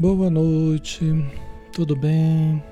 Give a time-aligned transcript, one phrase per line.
[0.00, 1.04] Boa noite,
[1.74, 2.64] tudo bem?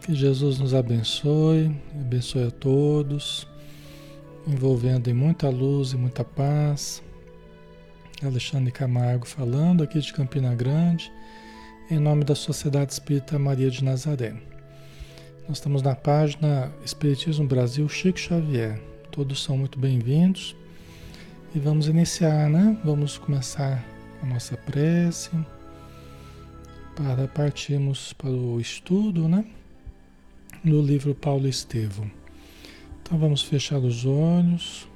[0.00, 3.46] Que Jesus nos abençoe, abençoe a todos,
[4.46, 7.02] envolvendo em muita luz e muita paz.
[8.24, 11.12] Alexandre Camargo falando aqui de Campina Grande,
[11.90, 14.34] em nome da Sociedade Espírita Maria de Nazaré.
[15.46, 18.80] Nós estamos na página Espiritismo Brasil Chico Xavier.
[19.10, 20.56] Todos são muito bem-vindos.
[21.54, 22.80] E vamos iniciar, né?
[22.82, 23.84] Vamos começar
[24.22, 25.36] a nossa prece
[26.96, 29.44] para partirmos para o estudo, né?
[30.64, 32.10] No livro Paulo Estevão.
[33.02, 34.88] Então vamos fechar os olhos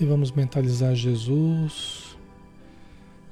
[0.00, 2.16] e vamos mentalizar Jesus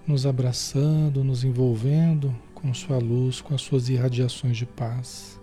[0.06, 5.40] nos abraçando, nos envolvendo com sua luz, com as suas irradiações de paz.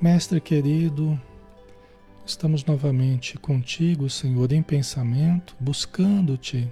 [0.00, 1.20] Mestre querido,
[2.24, 6.66] estamos novamente contigo, Senhor, em pensamento, buscando-te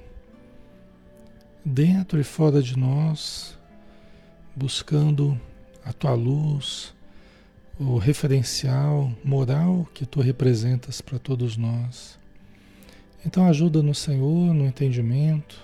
[1.68, 3.58] dentro e fora de nós,
[4.54, 5.38] buscando
[5.84, 6.94] a tua luz,
[7.76, 12.20] o referencial moral que tu representas para todos nós.
[13.26, 15.60] Então ajuda-nos, Senhor, no entendimento,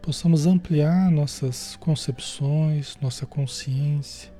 [0.00, 4.32] possamos ampliar nossas concepções, nossa consciência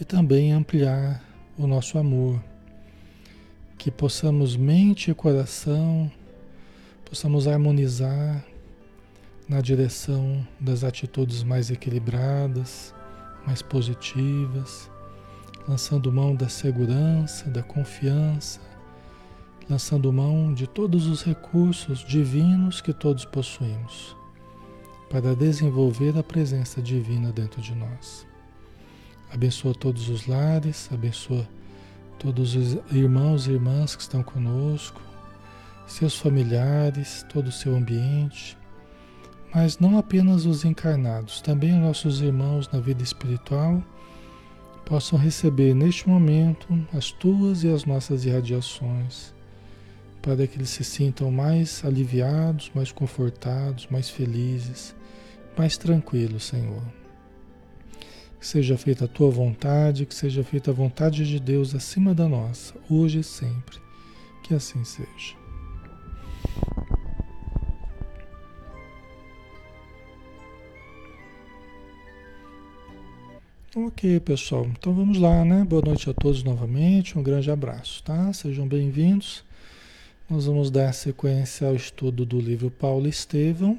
[0.00, 1.22] e também ampliar
[1.58, 2.42] o nosso amor.
[3.76, 6.10] Que possamos mente e coração,
[7.04, 8.42] possamos harmonizar
[9.48, 12.94] na direção das atitudes mais equilibradas,
[13.46, 14.90] mais positivas,
[15.68, 18.60] lançando mão da segurança, da confiança,
[19.68, 24.16] lançando mão de todos os recursos divinos que todos possuímos
[25.08, 28.26] para desenvolver a presença divina dentro de nós.
[29.30, 31.48] Abençoa todos os lares, abençoa
[32.18, 35.00] todos os irmãos e irmãs que estão conosco,
[35.86, 38.56] seus familiares, todo o seu ambiente,
[39.54, 43.82] mas não apenas os encarnados, também os nossos irmãos na vida espiritual
[44.84, 49.34] possam receber neste momento as tuas e as nossas irradiações
[50.26, 54.92] para que eles se sintam mais aliviados, mais confortados, mais felizes,
[55.56, 56.82] mais tranquilos, Senhor.
[58.40, 62.28] Que seja feita a tua vontade, que seja feita a vontade de Deus acima da
[62.28, 63.78] nossa, hoje e sempre.
[64.42, 65.45] Que assim seja.
[73.78, 74.64] Ok, pessoal.
[74.64, 75.62] Então vamos lá, né?
[75.62, 77.18] Boa noite a todos novamente.
[77.18, 78.32] Um grande abraço, tá?
[78.32, 79.44] Sejam bem-vindos.
[80.30, 83.78] Nós vamos dar sequência ao estudo do livro Paulo Estevão,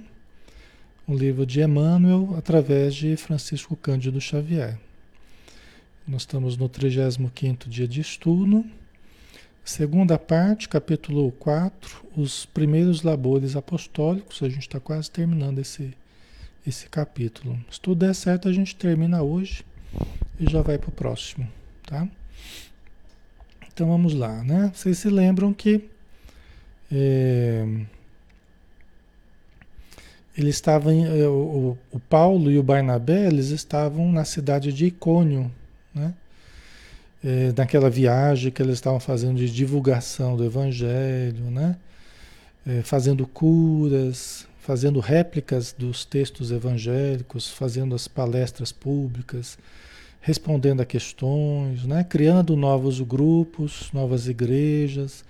[1.07, 4.77] um livro de Emmanuel, através de Francisco Cândido Xavier.
[6.07, 8.63] Nós estamos no 35º dia de estudo,
[9.65, 14.43] segunda parte, capítulo 4, os primeiros labores apostólicos.
[14.43, 15.91] A gente está quase terminando esse,
[16.67, 17.57] esse capítulo.
[17.71, 19.65] Se tudo der certo, a gente termina hoje
[20.39, 21.47] e já vai para o próximo,
[21.85, 22.07] tá?
[23.71, 24.71] Então vamos lá, né?
[24.73, 25.89] Vocês se lembram que
[26.91, 27.65] é,
[30.37, 34.85] ele estava em, é, o, o, Paulo e o Barnabé eles estavam na cidade de
[34.85, 35.51] Icônio,
[35.93, 36.13] né?
[37.23, 41.75] É, naquela viagem que eles estavam fazendo de divulgação do Evangelho, né?
[42.65, 49.57] É, fazendo curas, fazendo réplicas dos textos evangélicos, fazendo as palestras públicas,
[50.27, 52.03] respondendo a questões, né?
[52.03, 55.23] criando novos grupos, novas igrejas,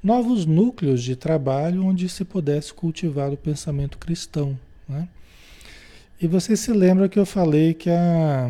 [0.00, 4.56] novos núcleos de trabalho onde se pudesse cultivar o pensamento cristão.
[4.88, 5.08] Né?
[6.22, 8.48] E você se lembra que eu falei que a,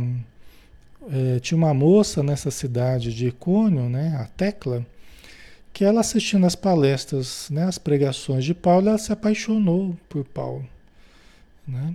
[1.10, 4.84] é, tinha uma moça nessa cidade de Icônio, né, a Tecla,
[5.72, 10.68] que ela assistindo as palestras, né, as pregações de Paulo, ela se apaixonou por Paulo.
[11.66, 11.94] Né?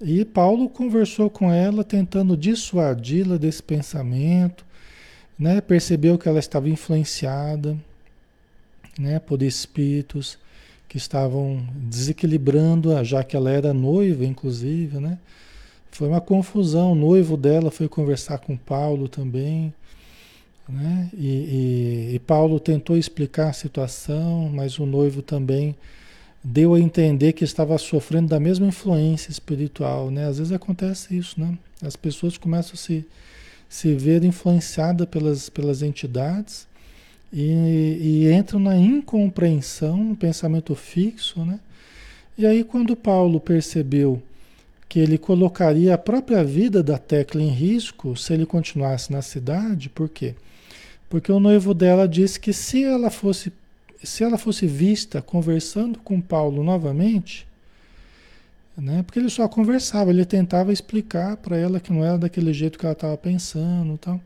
[0.00, 4.64] E Paulo conversou com ela, tentando dissuadi-la desse pensamento,
[5.38, 5.60] né?
[5.60, 7.76] percebeu que ela estava influenciada
[8.98, 10.38] né, por espíritos
[10.88, 15.18] que estavam desequilibrando, já que ela era noiva, inclusive, né?
[15.90, 16.92] Foi uma confusão.
[16.92, 19.74] O noivo dela foi conversar com Paulo também,
[20.68, 21.10] né?
[21.12, 25.74] E, e, e Paulo tentou explicar a situação, mas o noivo também
[26.44, 30.26] deu a entender que estava sofrendo da mesma influência espiritual, né?
[30.26, 31.56] Às vezes acontece isso, né?
[31.82, 33.06] As pessoas começam a se,
[33.66, 36.66] se ver influenciadas pelas, pelas entidades
[37.32, 41.58] e, e entram na incompreensão, no pensamento fixo, né?
[42.36, 44.22] E aí quando Paulo percebeu
[44.86, 49.88] que ele colocaria a própria vida da Tecla em risco se ele continuasse na cidade,
[49.88, 50.34] por quê?
[51.08, 53.50] Porque o noivo dela disse que se ela fosse
[54.04, 57.46] se ela fosse vista conversando com Paulo novamente,
[58.76, 59.02] né?
[59.02, 62.84] Porque ele só conversava, ele tentava explicar para ela que não era daquele jeito que
[62.84, 64.20] ela estava pensando, tal.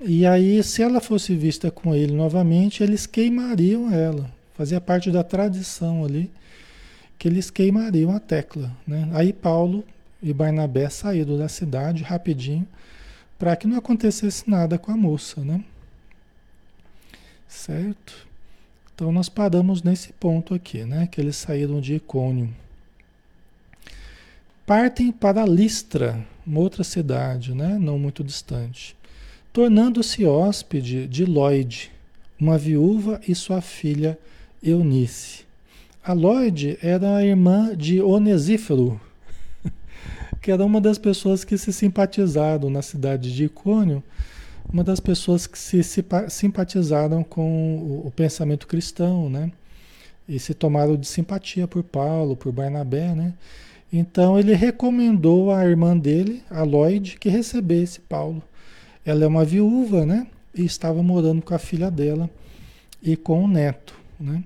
[0.00, 4.30] E aí, se ela fosse vista com ele novamente, eles queimariam ela.
[4.54, 6.30] Fazia parte da tradição ali
[7.18, 9.08] que eles queimariam a tecla, né?
[9.12, 9.84] Aí Paulo
[10.22, 12.66] e Barnabé saíram da cidade rapidinho
[13.38, 15.64] para que não acontecesse nada com a moça, né?
[17.48, 18.27] Certo?
[18.98, 21.06] Então nós paramos nesse ponto aqui, né?
[21.06, 22.52] Que eles saíram de Icônio.
[24.66, 27.78] Partem para Listra, uma outra cidade, né?
[27.78, 28.96] Não muito distante.
[29.52, 31.92] Tornando-se hóspede de Lloyd,
[32.40, 34.18] uma viúva e sua filha
[34.60, 35.44] Eunice.
[36.02, 39.00] A Lloyd era a irmã de Onesífero,
[40.42, 44.02] que era uma das pessoas que se simpatizaram na cidade de Icônio,
[44.72, 45.82] uma das pessoas que se
[46.28, 49.50] simpatizaram com o, o pensamento cristão, né?
[50.28, 53.32] E se tomaram de simpatia por Paulo, por Barnabé, né?
[53.90, 58.42] Então ele recomendou à irmã dele, a Lloyd, que recebesse Paulo.
[59.04, 60.26] Ela é uma viúva, né?
[60.54, 62.28] E estava morando com a filha dela
[63.02, 64.44] e com o neto, né?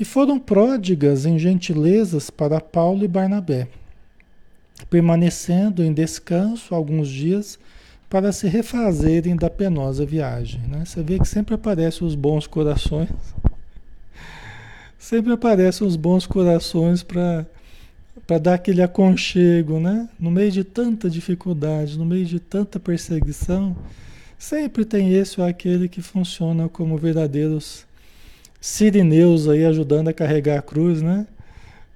[0.00, 3.68] E foram pródigas em gentilezas para Paulo e Barnabé,
[4.90, 7.58] permanecendo em descanso alguns dias
[8.08, 10.60] para se refazerem da penosa viagem.
[10.68, 10.84] Né?
[10.84, 13.10] Você vê que sempre aparecem os bons corações,
[14.98, 17.46] sempre aparecem os bons corações para
[18.26, 20.06] para dar aquele aconchego, né?
[20.20, 23.74] No meio de tanta dificuldade, no meio de tanta perseguição,
[24.38, 27.86] sempre tem esse ou aquele que funciona como verdadeiros
[28.60, 31.26] sirineus aí ajudando a carregar a cruz, né?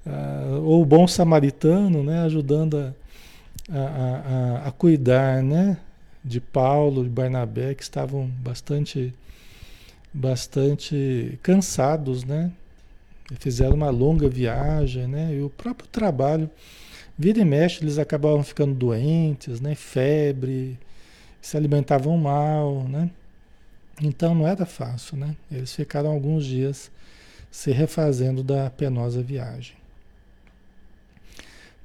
[0.07, 2.92] Ah, ou o bom samaritano, né, ajudando a,
[3.71, 5.76] a, a, a, cuidar, né,
[6.25, 9.12] de Paulo e Barnabé, que estavam bastante,
[10.12, 12.52] bastante cansados, né,
[13.38, 16.49] fizeram uma longa viagem, né, e o próprio trabalho,
[17.19, 20.79] vira e mexe, eles acabavam ficando doentes, né, febre,
[21.41, 23.11] se alimentavam mal, né,
[24.00, 26.91] então não era fácil, né, eles ficaram alguns dias
[27.50, 29.76] se refazendo da penosa viagem.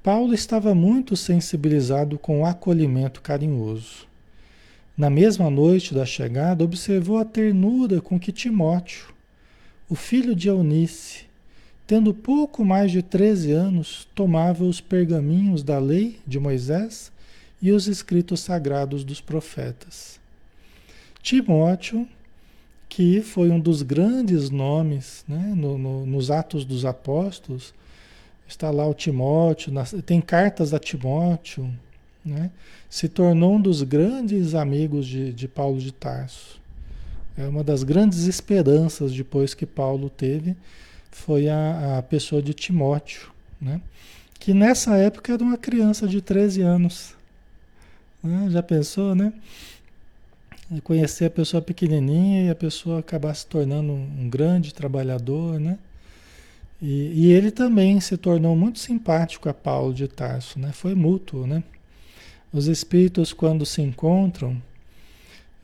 [0.01, 4.06] Paulo estava muito sensibilizado com o acolhimento carinhoso.
[4.97, 9.13] Na mesma noite da chegada, observou a ternura com que Timóteo,
[9.87, 11.25] o filho de Eunice,
[11.85, 17.11] tendo pouco mais de 13 anos, tomava os pergaminhos da lei de Moisés
[17.61, 20.19] e os escritos sagrados dos profetas.
[21.21, 22.07] Timóteo,
[22.89, 27.73] que foi um dos grandes nomes né, no, no, nos Atos dos Apóstolos,
[28.47, 29.73] Está lá o Timóteo,
[30.05, 31.69] tem cartas a Timóteo,
[32.27, 32.51] né?
[32.89, 36.59] se tornou um dos grandes amigos de, de Paulo de Tarso.
[37.37, 40.55] É uma das grandes esperanças depois que Paulo teve,
[41.11, 43.29] foi a, a pessoa de Timóteo,
[43.61, 43.81] né?
[44.39, 47.15] que nessa época era uma criança de 13 anos.
[48.23, 48.49] Né?
[48.49, 49.33] Já pensou, né?
[50.83, 55.77] Conhecer a pessoa pequenininha e a pessoa acabar se tornando um grande trabalhador, né?
[56.81, 60.71] E, e, ele também se tornou muito simpático a Paulo de Tarso, né?
[60.71, 61.63] Foi mútuo, né?
[62.51, 64.61] Os espíritos quando se encontram,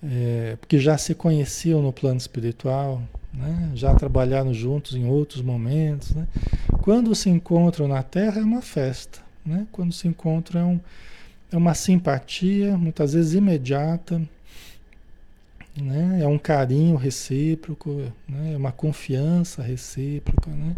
[0.04, 3.02] é, porque já se conheciam no plano espiritual,
[3.34, 3.72] né?
[3.74, 6.28] Já trabalharam juntos em outros momentos, né?
[6.82, 9.66] Quando se encontram na Terra é uma festa, né?
[9.72, 10.80] Quando se encontram é, um,
[11.54, 14.22] é uma simpatia, muitas vezes imediata,
[15.82, 16.20] né?
[16.22, 18.54] É um carinho recíproco, né?
[18.54, 20.76] É uma confiança recíproca, né?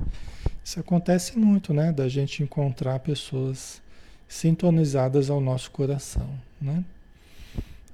[0.63, 1.91] Isso acontece muito, né?
[1.91, 3.81] Da gente encontrar pessoas
[4.27, 6.29] sintonizadas ao nosso coração,
[6.61, 6.83] né?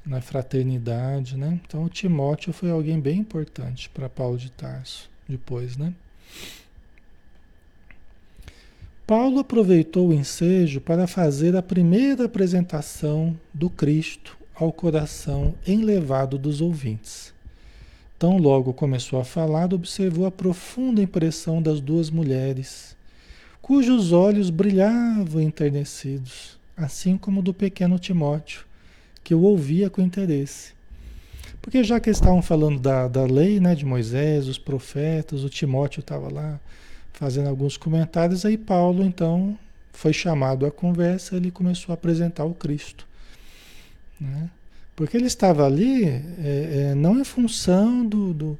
[0.05, 1.59] Na fraternidade, né?
[1.65, 5.93] Então o Timóteo foi alguém bem importante para Paulo de Tarso depois, né?
[9.05, 16.61] Paulo aproveitou o ensejo para fazer a primeira apresentação do Cristo ao coração enlevado dos
[16.61, 17.33] ouvintes.
[18.17, 22.95] Tão logo começou a falar, observou a profunda impressão das duas mulheres,
[23.71, 28.65] cujos olhos brilhavam enternecidos, assim como do pequeno Timóteo,
[29.23, 30.73] que o ouvia com interesse.
[31.61, 36.01] Porque já que estavam falando da, da lei né, de Moisés, os profetas, o Timóteo
[36.01, 36.59] estava lá
[37.13, 39.57] fazendo alguns comentários, aí Paulo então
[39.93, 43.07] foi chamado à conversa, ele começou a apresentar o Cristo.
[44.19, 44.49] Né?
[44.97, 48.59] Porque ele estava ali é, é, não em função do, do,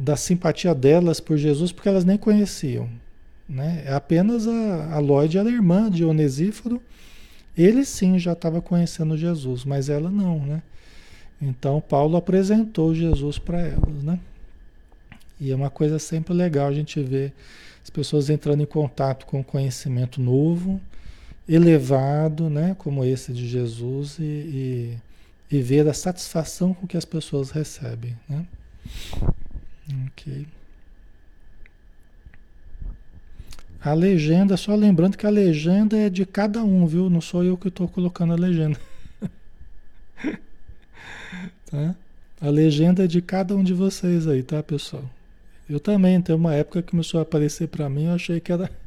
[0.00, 2.90] da simpatia delas por Jesus, porque elas nem conheciam.
[3.50, 3.82] Né?
[3.84, 6.80] É apenas a, a Lloyd era irmã de Onesíforo,
[7.58, 10.38] ele sim já estava conhecendo Jesus, mas ela não.
[10.38, 10.62] Né?
[11.42, 14.04] Então Paulo apresentou Jesus para elas.
[14.04, 14.20] Né?
[15.40, 17.32] E é uma coisa sempre legal a gente ver
[17.82, 20.80] As pessoas entrando em contato com conhecimento novo,
[21.48, 22.76] elevado, né?
[22.78, 24.98] Como esse de Jesus e, e,
[25.50, 28.46] e ver a satisfação com que as pessoas recebem, né?
[30.06, 30.46] Ok.
[33.82, 37.08] A legenda, só lembrando que a legenda é de cada um, viu?
[37.08, 38.78] Não sou eu que estou colocando a legenda.
[41.70, 41.96] tá?
[42.40, 45.04] A legenda é de cada um de vocês aí, tá, pessoal?
[45.68, 48.70] Eu também, tem uma época que começou a aparecer para mim, eu achei que era.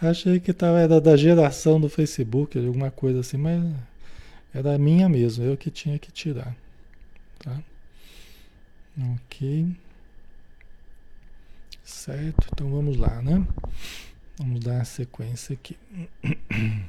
[0.00, 3.62] Achei que tava, era da geração do Facebook, alguma coisa assim, mas
[4.52, 6.54] era minha mesmo, eu que tinha que tirar.
[7.38, 7.58] Tá?
[9.14, 9.74] Ok.
[11.84, 12.48] Certo?
[12.52, 13.46] Então vamos lá, né?
[14.38, 15.76] Vamos dar a sequência aqui.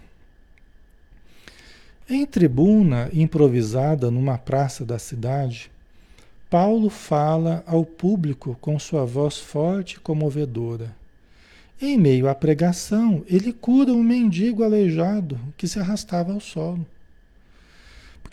[2.07, 5.69] Em tribuna improvisada numa praça da cidade,
[6.49, 10.95] Paulo fala ao público com sua voz forte e comovedora.
[11.81, 16.85] Em meio à pregação, ele cura um mendigo aleijado que se arrastava ao solo.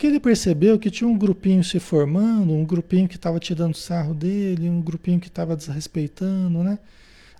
[0.03, 4.13] Porque ele percebeu que tinha um grupinho se formando, um grupinho que estava tirando sarro
[4.13, 6.77] dele, um grupinho que estava desrespeitando, né?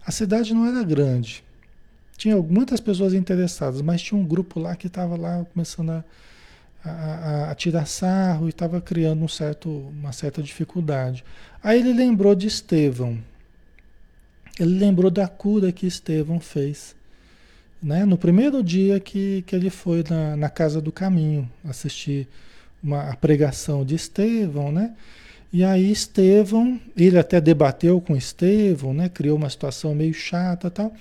[0.05, 1.43] A cidade não era grande.
[2.15, 6.03] Tinha muitas pessoas interessadas, mas tinha um grupo lá que estava lá começando a,
[6.86, 11.22] a, a, tirar sarro e estava criando um certo, uma certa dificuldade.
[11.62, 13.20] Aí ele lembrou de Estevão.
[14.58, 16.96] Ele lembrou da cura que Estevão fez.
[17.82, 18.05] Né?
[18.05, 22.25] No primeiro dia que, que ele foi na, na Casa do Caminho assistir
[22.84, 24.94] uma, a pregação de Estevão, né?
[25.52, 29.08] E aí Estevão, ele até debateu com Estevão, né?
[29.08, 30.94] Criou uma situação meio chata tal.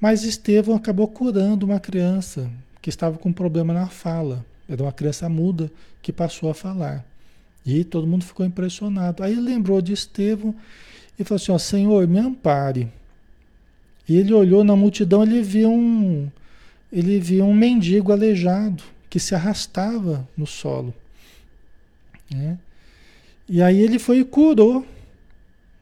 [0.00, 2.50] Mas Estevão acabou curando uma criança
[2.80, 4.44] que estava com problema na fala.
[4.68, 7.04] Era uma criança muda que passou a falar.
[7.64, 9.22] E todo mundo ficou impressionado.
[9.22, 10.54] Aí lembrou de Estevão
[11.18, 12.88] e falou assim: ó, Senhor, me ampare.
[14.08, 16.28] E ele olhou na multidão, ele viu um,
[16.92, 20.92] ele viu um mendigo aleijado que se arrastava no solo.
[22.34, 22.58] Né?
[23.48, 24.86] E aí ele foi e curou.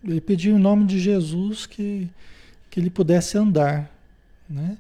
[0.03, 2.09] Ele pediu em nome de Jesus que,
[2.71, 3.91] que ele pudesse andar.
[4.49, 4.77] Né?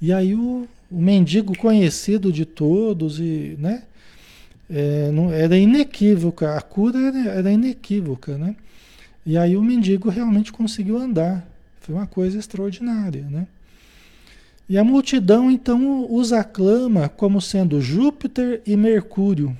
[0.00, 3.82] E aí o, o mendigo conhecido de todos, e, né?
[4.70, 8.36] É, não, era inequívoca, a cura era, era inequívoca.
[8.36, 8.54] Né?
[9.24, 11.46] E aí o mendigo realmente conseguiu andar.
[11.80, 13.46] Foi uma coisa extraordinária, né?
[14.68, 19.56] E a multidão então os aclama como sendo Júpiter e Mercúrio.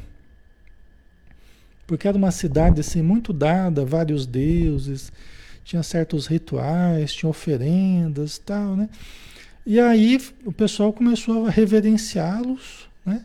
[1.89, 5.11] Porque era uma cidade assim muito dada, vários deuses,
[5.65, 8.91] tinha certos rituais, tinha oferendas, tal, né?
[9.65, 13.25] E aí o pessoal começou a reverenciá-los, né?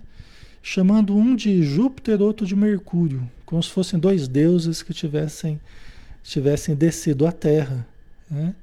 [0.61, 5.59] Chamando um de Júpiter, outro de Mercúrio, como se fossem dois deuses que tivessem
[6.23, 7.85] tivessem descido à Terra,
[8.31, 8.55] né?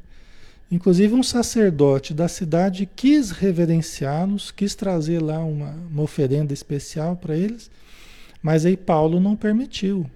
[0.72, 7.36] Inclusive um sacerdote da cidade quis reverenciá-los, quis trazer lá uma, uma oferenda especial para
[7.36, 7.70] eles,
[8.42, 10.08] mas aí Paulo não permitiu.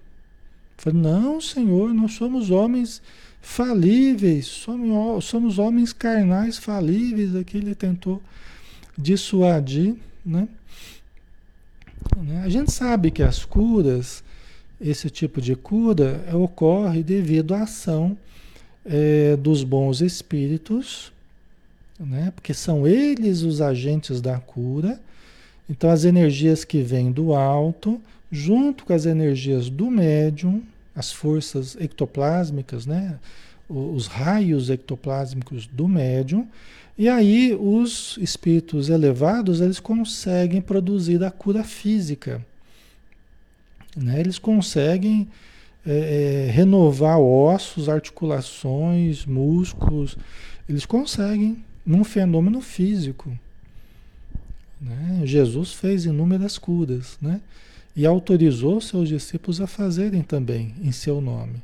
[0.76, 3.00] Falou, não, Senhor, nós somos homens
[3.40, 7.36] falíveis, somos, homens carnais falíveis.
[7.36, 8.22] Aqui ele tentou
[8.96, 10.48] dissuadir, né?
[12.42, 14.22] A gente sabe que as curas,
[14.80, 18.16] esse tipo de cura, ocorre devido à ação
[18.84, 21.12] é, dos bons espíritos,
[21.98, 22.32] né?
[22.34, 25.00] porque são eles os agentes da cura.
[25.68, 28.00] Então, as energias que vêm do alto,
[28.34, 30.60] junto com as energias do médium,
[30.94, 33.18] as forças ectoplásmicas, né?
[33.68, 36.46] os raios ectoplásmicos do médium,
[36.98, 42.44] e aí os espíritos elevados eles conseguem produzir a cura física.
[43.96, 44.18] Né?
[44.18, 45.28] Eles conseguem
[45.86, 50.18] é, é, renovar ossos, articulações, músculos.
[50.68, 53.36] Eles conseguem num fenômeno físico.
[54.80, 55.22] Né?
[55.24, 57.40] Jesus fez inúmeras curas né?
[57.96, 61.62] E autorizou seus discípulos a fazerem também em seu nome.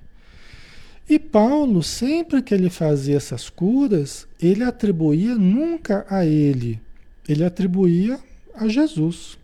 [1.08, 6.80] E Paulo, sempre que ele fazia essas curas, ele atribuía nunca a ele,
[7.28, 8.20] ele atribuía
[8.54, 9.36] a Jesus.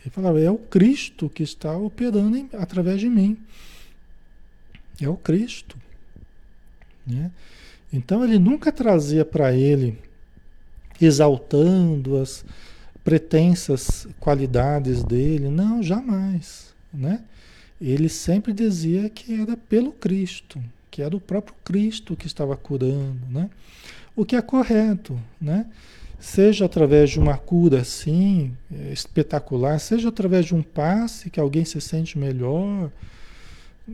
[0.00, 3.36] Ele falava, é o Cristo que está operando em, através de mim.
[5.00, 5.76] É o Cristo.
[7.06, 7.30] Né?
[7.92, 9.98] Então ele nunca trazia para ele,
[11.00, 12.44] exaltando as
[13.06, 15.48] pretensas qualidades dele.
[15.48, 16.74] Não, jamais.
[16.92, 17.20] Né?
[17.80, 20.60] Ele sempre dizia que era pelo Cristo,
[20.90, 23.20] que era o próprio Cristo que estava curando.
[23.30, 23.48] Né?
[24.16, 25.16] O que é correto.
[25.40, 25.66] Né?
[26.18, 28.52] Seja através de uma cura assim,
[28.92, 32.90] espetacular, seja através de um passe que alguém se sente melhor,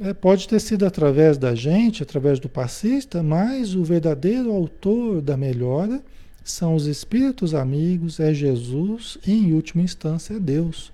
[0.00, 5.36] É, pode ter sido através da gente, através do passista, mas o verdadeiro autor da
[5.36, 6.00] melhora
[6.44, 10.92] são os espíritos amigos, é Jesus e, em última instância, é Deus,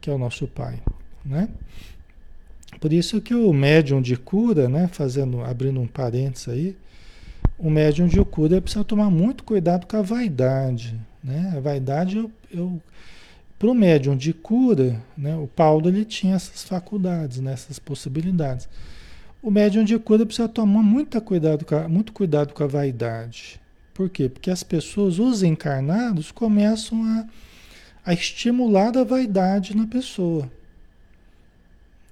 [0.00, 0.80] que é o nosso Pai.
[1.24, 1.48] Né?
[2.80, 6.76] Por isso que o médium de cura, né, fazendo, abrindo um parênteses aí,
[7.58, 10.98] o médium de cura precisa tomar muito cuidado com a vaidade.
[11.22, 11.52] Né?
[11.56, 12.82] A vaidade, eu, eu
[13.62, 18.68] para o médium de cura, né, o Paulo ele tinha essas faculdades, né, essas possibilidades.
[19.40, 23.60] O médium de cura precisa tomar muito cuidado, com a, muito cuidado com a vaidade.
[23.94, 24.28] Por quê?
[24.28, 27.26] Porque as pessoas, os encarnados, começam a,
[28.04, 30.50] a estimular a vaidade na pessoa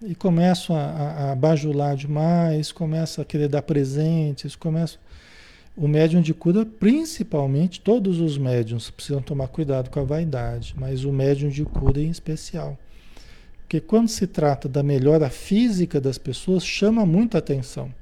[0.03, 5.01] e começam a, a, a bajular demais, começam a querer dar presentes, começam...
[5.77, 11.05] O médium de cura, principalmente, todos os médiums precisam tomar cuidado com a vaidade, mas
[11.05, 12.77] o médium de cura em especial.
[13.61, 17.95] Porque quando se trata da melhora física das pessoas, chama muita atenção,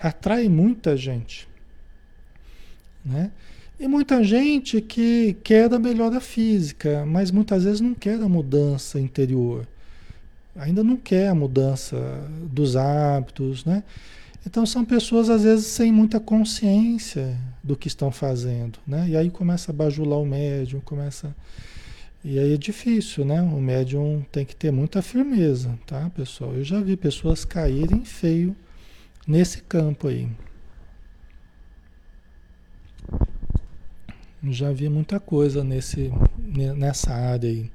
[0.00, 1.46] atrai muita gente.
[3.06, 3.30] Né?
[3.80, 9.00] E muita gente que quer a melhora física, mas muitas vezes não quer a mudança
[9.00, 9.66] interior
[10.58, 11.96] ainda não quer a mudança
[12.50, 13.82] dos hábitos, né?
[14.46, 19.06] Então são pessoas às vezes sem muita consciência do que estão fazendo, né?
[19.08, 21.34] E aí começa a bajular o médium, começa
[22.24, 23.40] e aí é difícil, né?
[23.40, 26.54] O médium tem que ter muita firmeza, tá, pessoal?
[26.54, 28.56] Eu já vi pessoas caírem feio
[29.26, 30.28] nesse campo aí.
[34.50, 36.12] Já vi muita coisa nesse,
[36.76, 37.70] nessa área aí.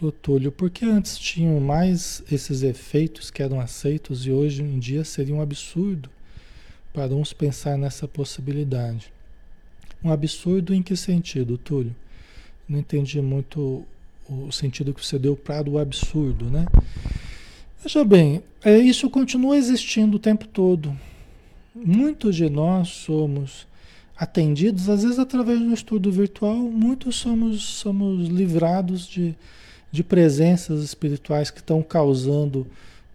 [0.00, 5.04] O Túlio, porque antes tinham mais esses efeitos que eram aceitos e hoje em dia
[5.04, 6.10] seria um absurdo
[6.92, 9.12] para uns pensar nessa possibilidade.
[10.02, 11.94] Um absurdo em que sentido, Túlio?
[12.68, 13.84] Não entendi muito
[14.28, 16.66] o sentido que você deu para o absurdo, né?
[17.82, 20.96] Veja bem, é, isso continua existindo o tempo todo.
[21.74, 23.66] Muitos de nós somos
[24.16, 29.34] atendidos, às vezes através do estudo virtual, muitos somos, somos livrados de
[29.94, 32.66] de presenças espirituais que estão causando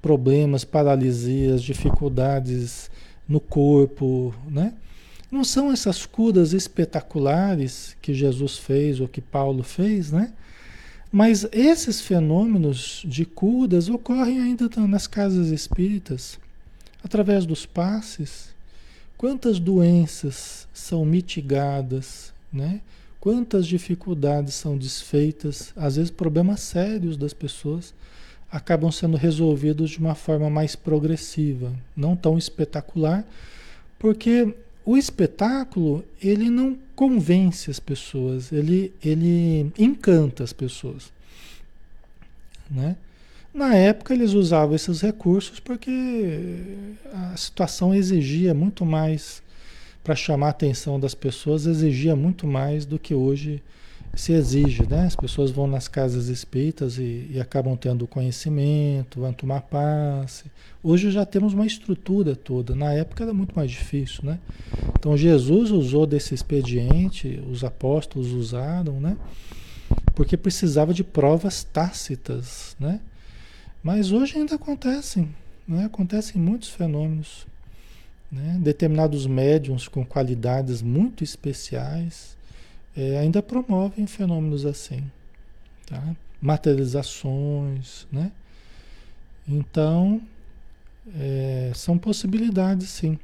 [0.02, 2.90] problemas, paralisias, dificuldades
[3.28, 4.74] no corpo, né?
[5.30, 10.32] Não são essas curas espetaculares que Jesus fez ou que Paulo fez, né?
[11.12, 16.40] Mas esses fenômenos de curas ocorrem ainda nas casas espíritas,
[17.04, 18.49] através dos passes.
[19.20, 22.80] Quantas doenças são mitigadas, né?
[23.20, 27.94] Quantas dificuldades são desfeitas, às vezes problemas sérios das pessoas
[28.50, 33.28] acabam sendo resolvidos de uma forma mais progressiva, não tão espetacular,
[34.00, 34.56] porque
[34.86, 41.12] o espetáculo ele não convence as pessoas, ele, ele encanta as pessoas.
[42.72, 42.96] Né?
[43.54, 46.52] Na época eles usavam esses recursos porque
[47.14, 49.42] a situação exigia muito mais
[50.04, 53.62] para chamar a atenção das pessoas exigia muito mais do que hoje
[54.16, 55.06] se exige, né?
[55.06, 60.46] As pessoas vão nas casas espíritas e, e acabam tendo conhecimento, vão tomar passe.
[60.84, 62.76] Hoje já temos uma estrutura toda.
[62.76, 64.40] Na época era muito mais difícil, né?
[64.98, 69.18] Então Jesus usou desse expediente, os apóstolos usaram, né?
[70.16, 73.00] Porque precisava de provas tácitas, né?
[73.82, 75.34] Mas hoje ainda acontecem,
[75.68, 75.86] né?
[75.86, 77.48] Acontecem muitos fenômenos
[78.32, 78.58] né?
[78.62, 82.38] Determinados médiums com qualidades muito especiais
[82.96, 85.04] é, ainda promovem fenômenos assim.
[85.86, 86.16] Tá?
[86.42, 88.32] Materializações, né?
[89.48, 90.22] Então,
[91.18, 93.18] é, são possibilidades sim.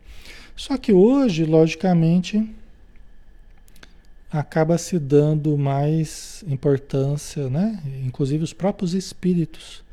[0.55, 2.49] Só que hoje, logicamente,
[4.31, 7.79] acaba se dando mais importância, né?
[8.03, 9.84] Inclusive os próprios espíritos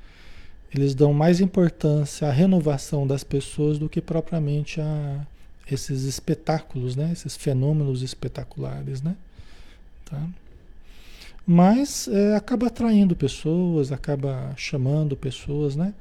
[0.75, 5.27] eles dão mais importância à renovação das pessoas do que propriamente a
[5.71, 7.11] esses espetáculos, né?
[7.13, 9.15] Esses fenômenos espetaculares, né?
[10.05, 10.27] Tá?
[11.47, 15.93] Mas é, acaba atraindo pessoas, acaba chamando pessoas, né?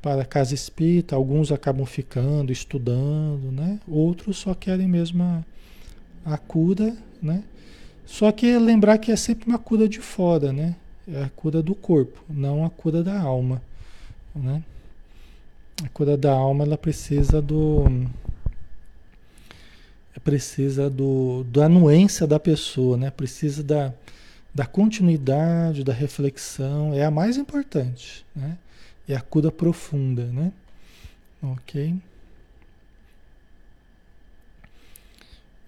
[0.00, 3.80] Para a casa espírita, alguns acabam ficando, estudando, né?
[3.88, 5.42] Outros só querem mesmo a,
[6.24, 7.42] a cura, né?
[8.06, 10.76] Só que lembrar que é sempre uma cura de fora, né?
[11.06, 13.60] É a cura do corpo, não a cura da alma.
[14.38, 14.62] Né?
[15.84, 17.84] A cura da alma ela precisa do
[20.28, 23.10] precisa do, da anuência da pessoa, né?
[23.10, 23.94] Precisa da,
[24.54, 28.58] da continuidade, da reflexão, é a mais importante, né?
[29.08, 30.52] É a cura profunda, né?
[31.40, 31.94] Ok?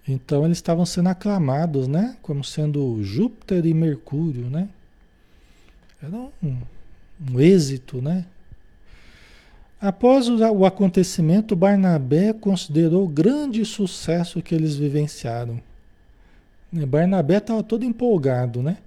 [0.07, 2.17] Então eles estavam sendo aclamados, né?
[2.21, 4.69] Como sendo Júpiter e Mercúrio, né?
[6.03, 6.61] Era um,
[7.31, 8.25] um êxito, né?
[9.81, 15.59] Após o acontecimento, Barnabé considerou grande sucesso que eles vivenciaram.
[16.71, 18.77] Barnabé estava todo empolgado, né?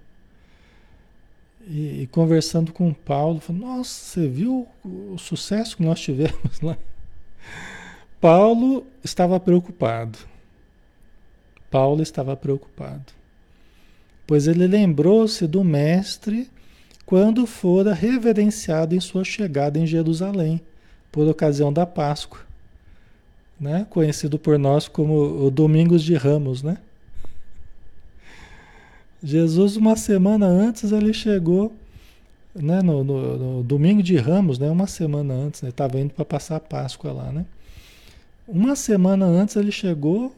[1.67, 6.79] E, e, conversando com Paulo, falou, nossa, você viu o sucesso que nós tivemos lá?
[8.21, 10.19] Paulo estava preocupado.
[11.71, 13.13] Paulo estava preocupado.
[14.27, 16.49] Pois ele lembrou-se do mestre
[17.05, 20.61] quando fora reverenciado em sua chegada em Jerusalém,
[21.15, 22.41] por ocasião da Páscoa,
[23.59, 23.87] né?
[23.89, 26.77] conhecido por nós como o Domingos de Ramos, né?
[29.23, 31.73] Jesus, uma semana antes, ele chegou,
[32.53, 36.13] né, no, no, no domingo de Ramos, né, uma semana antes, ele né, estava indo
[36.13, 37.47] para passar a Páscoa lá, né?
[38.47, 40.35] Uma semana antes ele chegou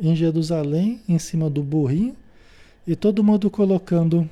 [0.00, 2.16] em Jerusalém, em cima do burrinho,
[2.86, 4.28] e todo mundo colocando,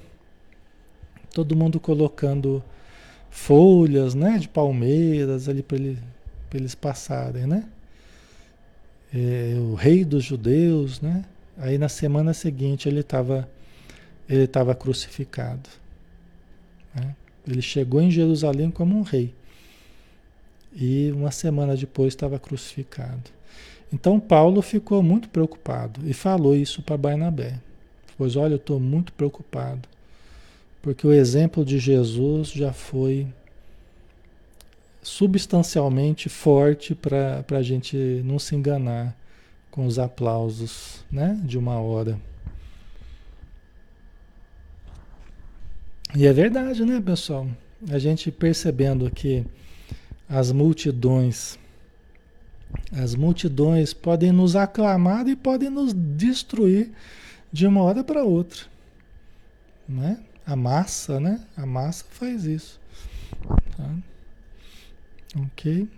[1.34, 2.64] todo mundo colocando
[3.34, 5.98] folhas, né, de palmeiras ali para ele,
[6.54, 7.64] eles passarem, né?
[9.12, 11.24] É, o rei dos judeus, né?
[11.58, 13.48] Aí na semana seguinte ele estava
[14.28, 15.68] ele estava crucificado.
[16.94, 17.14] Né?
[17.46, 19.34] Ele chegou em Jerusalém como um rei.
[20.72, 23.30] E uma semana depois estava crucificado.
[23.92, 27.58] Então Paulo ficou muito preocupado e falou isso para Barnabé.
[28.16, 29.88] Pois olha, eu estou muito preocupado,
[30.84, 33.26] porque o exemplo de Jesus já foi
[35.02, 39.16] substancialmente forte para a gente não se enganar
[39.70, 42.20] com os aplausos né, de uma hora.
[46.14, 47.48] E é verdade, né, pessoal?
[47.90, 49.42] A gente percebendo que
[50.28, 51.58] as multidões,
[52.92, 56.92] as multidões podem nos aclamar e podem nos destruir
[57.50, 58.66] de uma hora para outra,
[59.88, 60.18] né?
[60.46, 61.40] A massa, né?
[61.56, 62.80] A massa faz isso.
[63.76, 63.94] Tá?
[65.36, 65.88] Ok.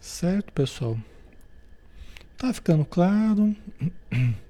[0.00, 0.98] Certo, pessoal?
[2.36, 3.54] Tá ficando claro?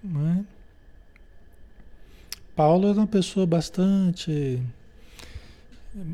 [0.00, 0.44] Né?
[2.54, 4.62] Paulo era uma pessoa bastante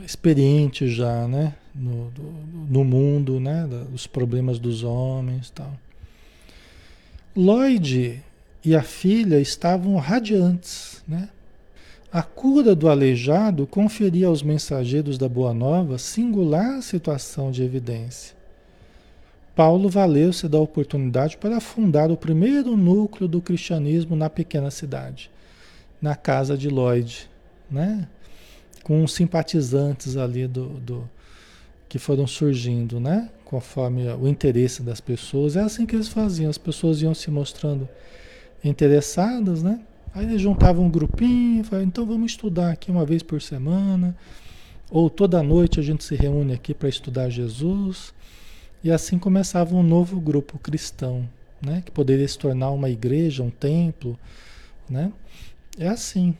[0.04, 1.54] experiente já, né?
[1.74, 3.66] No, do, no mundo, né?
[3.66, 5.78] Dos problemas dos homens tal.
[7.36, 8.22] Lloyd
[8.64, 11.28] e a filha estavam radiantes, né?
[12.12, 18.36] A cura do aleijado conferia aos mensageiros da Boa Nova singular situação de evidência.
[19.56, 25.28] Paulo valeu-se da oportunidade para fundar o primeiro núcleo do cristianismo na pequena cidade,
[26.00, 27.28] na casa de Lloyd,
[27.68, 28.06] né?
[28.84, 31.10] com simpatizantes ali do, do
[31.88, 33.30] que foram surgindo, né?
[33.54, 35.54] Conforme o interesse das pessoas.
[35.54, 37.88] É assim que eles faziam, as pessoas iam se mostrando
[38.64, 39.80] interessadas, né?
[40.12, 44.16] Aí eles juntavam um grupinho, falavam, então vamos estudar aqui uma vez por semana,
[44.90, 48.12] ou toda noite a gente se reúne aqui para estudar Jesus.
[48.82, 51.28] E assim começava um novo grupo cristão,
[51.64, 51.80] né?
[51.84, 54.18] que poderia se tornar uma igreja, um templo.
[54.90, 55.12] Né?
[55.78, 56.34] É assim.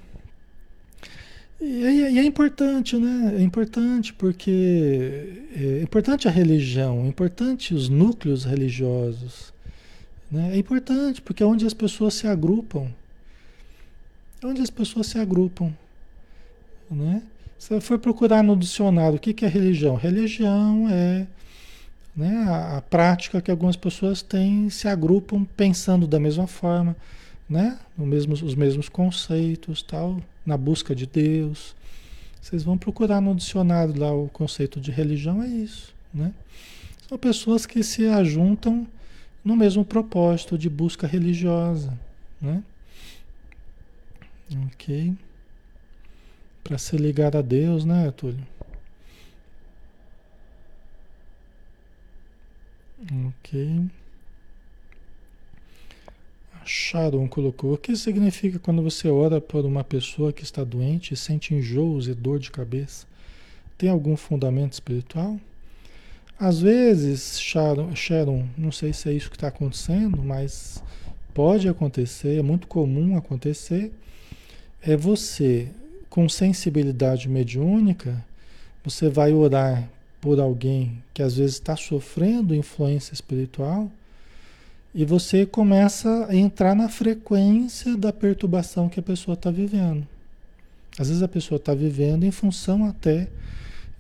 [1.65, 3.37] E é, e é importante, né?
[3.39, 9.53] É importante porque é importante a religião, é importante os núcleos religiosos.
[10.31, 10.55] Né?
[10.55, 12.89] É importante porque é onde as pessoas se agrupam.
[14.43, 15.73] É onde as pessoas se agrupam.
[16.91, 17.23] Né?
[17.59, 21.27] Se for procurar no dicionário o que, que é religião, religião é
[22.17, 22.45] né?
[22.47, 26.97] A, a, prática que algumas pessoas têm se agrupam pensando da mesma forma,
[27.49, 27.79] né?
[27.97, 31.75] Mesmo, os mesmos conceitos, tal, na busca de Deus.
[32.41, 36.33] Vocês vão procurar no dicionário lá o conceito de religião, é isso, né?
[37.09, 38.87] São pessoas que se ajuntam
[39.45, 41.99] no mesmo propósito de busca religiosa,
[42.41, 42.63] né?
[44.67, 45.15] Ok.
[46.63, 48.47] Para se ligar a Deus, né, Túlio?
[53.29, 53.91] Ok.
[56.65, 61.17] Sharon colocou: O que significa quando você ora por uma pessoa que está doente e
[61.17, 63.07] sente enjoos e dor de cabeça?
[63.77, 65.39] Tem algum fundamento espiritual?
[66.39, 70.83] Às vezes, Sharon, Sharon não sei se é isso que está acontecendo, mas
[71.33, 73.93] pode acontecer, é muito comum acontecer.
[74.83, 75.69] É você,
[76.11, 78.25] com sensibilidade mediúnica,
[78.85, 79.89] você vai orar
[80.21, 83.91] por alguém que às vezes está sofrendo influência espiritual
[84.95, 90.07] e você começa a entrar na frequência da perturbação que a pessoa está vivendo.
[90.97, 93.29] Às vezes a pessoa está vivendo em função até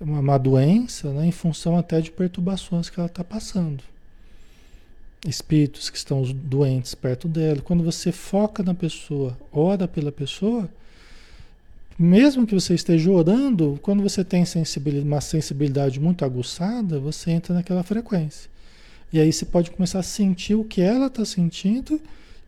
[0.01, 3.83] uma, uma doença, né, em função até de perturbações que ela está passando.
[5.27, 7.61] espíritos que estão doentes perto dela.
[7.63, 10.69] Quando você foca na pessoa, ora pela pessoa,
[11.99, 17.55] mesmo que você esteja orando, quando você tem sensibilidade, uma sensibilidade muito aguçada, você entra
[17.55, 18.54] naquela frequência.
[19.15, 22.03] E aí você pode começar a sentir o que ela está sentindo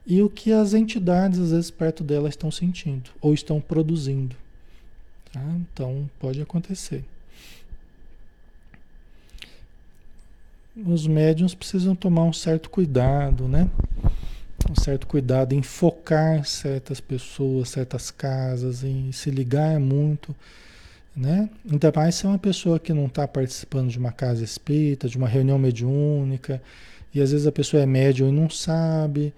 [0.04, 4.34] e o que as entidades, às vezes, perto dela estão sentindo ou estão produzindo.
[5.32, 5.40] Tá?
[5.60, 7.04] Então, pode acontecer.
[10.84, 13.70] Os médiums precisam tomar um certo cuidado, né?
[14.68, 20.34] um certo cuidado em focar certas pessoas, certas casas, em se ligar muito,
[21.16, 21.48] né?
[21.70, 25.16] Ainda mais se é uma pessoa que não está participando de uma casa espírita, de
[25.16, 26.62] uma reunião mediúnica,
[27.14, 29.32] e às vezes a pessoa é médium e não sabe,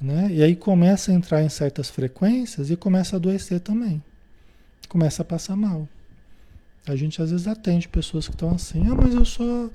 [0.00, 0.28] né?
[0.30, 4.02] E aí começa a entrar em certas frequências e começa a adoecer também.
[4.88, 5.88] Começa a passar mal.
[6.86, 9.70] A gente às vezes atende pessoas que estão assim, ah, mas eu só,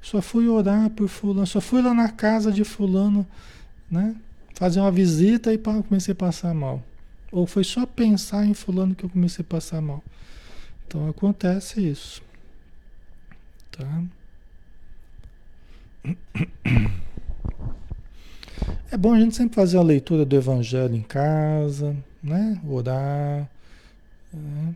[0.00, 3.26] só fui orar por fulano, só fui lá na casa de fulano,
[3.90, 4.14] né?
[4.60, 6.82] fazer uma visita e comecei a passar mal.
[7.32, 10.04] Ou foi só pensar em fulano que eu comecei a passar mal.
[10.90, 12.20] Então acontece isso.
[13.70, 14.02] Tá?
[18.90, 22.60] É bom a gente sempre fazer a leitura do Evangelho em casa, né?
[22.68, 23.48] Orar.
[24.32, 24.74] Né?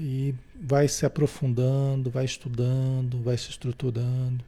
[0.00, 4.44] E vai se aprofundando, vai estudando, vai se estruturando.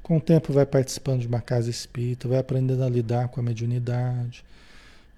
[0.00, 3.42] Com o tempo vai participando de uma casa espírita, vai aprendendo a lidar com a
[3.42, 4.44] mediunidade.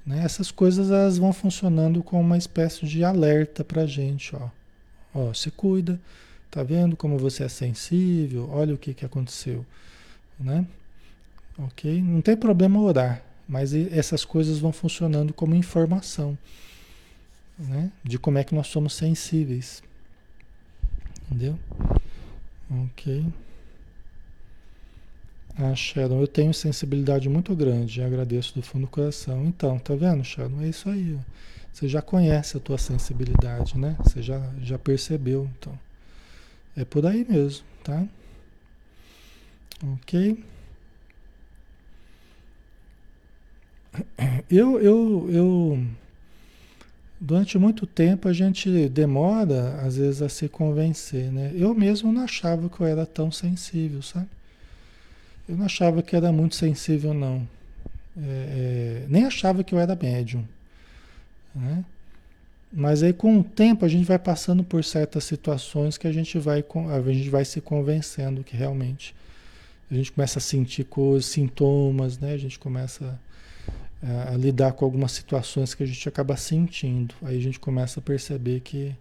[0.07, 0.25] Né?
[0.25, 4.35] Essas coisas elas vão funcionando como uma espécie de alerta para a gente.
[4.35, 4.49] Ó.
[5.15, 6.01] ó, se cuida,
[6.51, 8.49] tá vendo como você é sensível?
[8.51, 9.65] Olha o que, que aconteceu.
[10.39, 10.67] Né?
[11.59, 12.01] Ok?
[12.03, 16.39] Não tem problema orar, mas essas coisas vão funcionando como informação
[17.59, 17.91] né?
[18.05, 19.83] de como é que nós somos sensíveis.
[21.27, 21.59] Entendeu?
[22.71, 23.27] Ok.
[25.57, 29.45] Ah, Sharon, eu tenho sensibilidade muito grande, agradeço do fundo do coração.
[29.45, 30.63] Então, tá vendo, Sharon?
[30.63, 31.19] É isso aí.
[31.79, 33.97] Você já conhece a tua sensibilidade, né?
[34.03, 35.79] Você já, já percebeu, então.
[36.77, 38.05] É por aí mesmo, tá?
[39.95, 40.43] Ok?
[44.51, 45.87] Eu, eu, eu,
[47.21, 51.53] durante muito tempo a gente demora, às vezes, a se convencer, né?
[51.55, 54.27] Eu mesmo não achava que eu era tão sensível, sabe?
[55.49, 57.47] Eu não achava que era muito sensível, não.
[58.17, 60.45] É, é, nem achava que eu era médium.
[61.59, 61.85] Né?
[62.73, 66.39] Mas aí com o tempo a gente vai passando por certas situações que a gente
[66.39, 69.15] vai, a gente vai se convencendo que realmente
[69.91, 72.35] a gente começa a sentir coisas, sintomas, né?
[72.35, 73.19] A gente começa
[74.03, 77.15] a, a lidar com algumas situações que a gente acaba sentindo.
[77.23, 78.95] Aí a gente começa a perceber que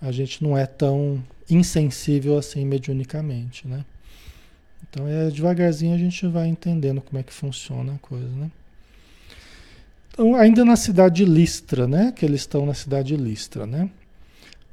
[0.00, 3.84] a gente não é tão insensível assim mediunicamente, né?
[4.88, 8.50] Então é devagarzinho a gente vai entendendo como é que funciona a coisa, né?
[10.18, 12.10] Então, ainda na cidade de Listra, né?
[12.10, 13.88] Que eles estão na cidade de Listra, né?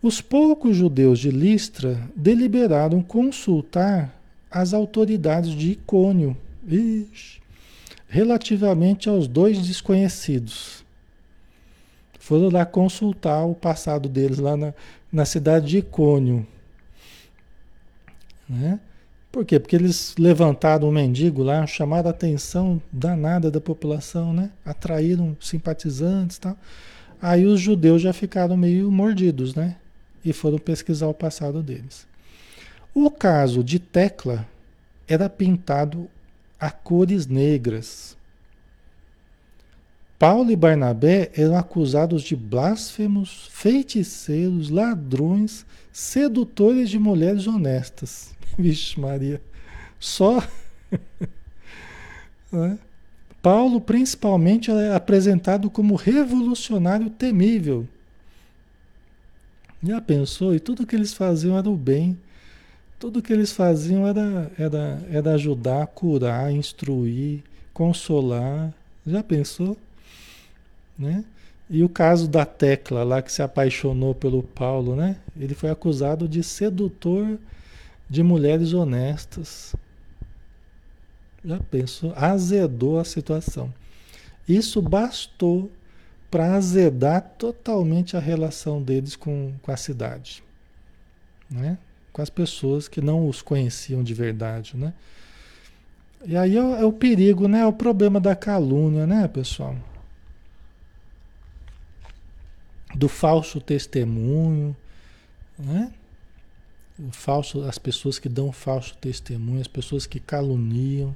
[0.01, 6.36] Os poucos judeus de Listra deliberaram consultar as autoridades de Icônio,
[6.67, 7.39] ixi,
[8.08, 10.84] relativamente aos dois desconhecidos.
[12.17, 14.73] Foram lá consultar o passado deles lá na,
[15.13, 16.47] na cidade de Icônio,
[18.49, 18.79] né?
[19.36, 19.60] Por quê?
[19.60, 24.50] Porque eles levantaram um mendigo lá, chamaram a atenção danada da população, né?
[24.63, 26.58] Atraíram simpatizantes e tal.
[27.21, 29.76] Aí os judeus já ficaram meio mordidos, né?
[30.24, 32.08] E foram pesquisar o passado deles.
[32.93, 34.48] O caso de Tecla
[35.06, 36.10] era pintado
[36.58, 38.15] a cores negras.
[40.17, 48.34] Paulo e Barnabé eram acusados de blasfemos, feiticeiros, ladrões, sedutores de mulheres honestas.
[48.59, 49.41] Vixe, Maria.
[49.99, 50.43] Só.
[52.51, 52.79] né?
[53.41, 57.87] Paulo, principalmente, é apresentado como revolucionário temível.
[59.83, 60.55] Já pensou?
[60.55, 62.17] E tudo que eles faziam era o bem.
[62.97, 68.73] Tudo que eles faziam era, era, era ajudar, curar, instruir, consolar.
[69.05, 69.77] Já pensou?
[70.97, 71.23] Né?
[71.69, 75.17] E o caso da Tecla lá que se apaixonou pelo Paulo, né?
[75.39, 77.37] Ele foi acusado de sedutor
[78.09, 79.75] de mulheres honestas.
[81.43, 82.13] Já pensou?
[82.15, 83.73] Azedou a situação.
[84.47, 85.71] Isso bastou
[86.29, 90.43] para azedar totalmente a relação deles com, com a cidade,
[91.49, 91.77] né?
[92.11, 94.75] com as pessoas que não os conheciam de verdade.
[94.75, 94.93] Né?
[96.25, 97.59] E aí é, é o perigo, né?
[97.59, 99.75] É o problema da calúnia, né, pessoal?
[102.95, 104.75] Do falso testemunho,
[105.59, 105.91] né?
[107.12, 111.15] Falso, as pessoas que dão falso testemunho, as pessoas que caluniam,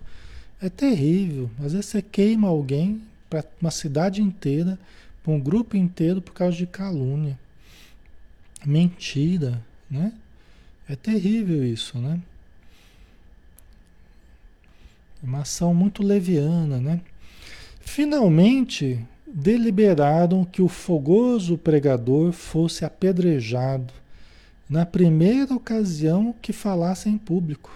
[0.62, 1.50] É terrível.
[1.60, 4.78] Às vezes você queima alguém para uma cidade inteira,
[5.24, 7.40] para um grupo inteiro por causa de calúnia.
[8.66, 10.12] Mentira, né?
[10.88, 12.20] É terrível isso, né?
[15.24, 17.02] Uma ação muito leviana, né?
[17.80, 23.94] Finalmente, deliberaram que o fogoso pregador fosse apedrejado
[24.70, 27.72] na primeira ocasião que falasse em público.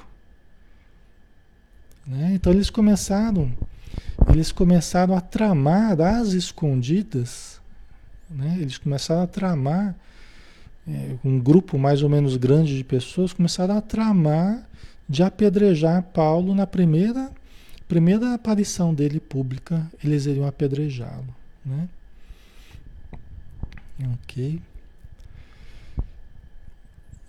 [2.05, 2.33] Né?
[2.35, 3.51] Então eles começaram,
[4.29, 7.59] eles começaram a tramar às escondidas,
[8.29, 8.57] né?
[8.59, 9.95] eles começaram a tramar,
[10.87, 14.67] é, um grupo mais ou menos grande de pessoas começaram a tramar
[15.07, 17.31] de apedrejar Paulo na primeira,
[17.87, 21.33] primeira aparição dele pública, eles iriam apedrejá-lo.
[21.65, 21.87] Né?
[24.13, 24.61] Ok.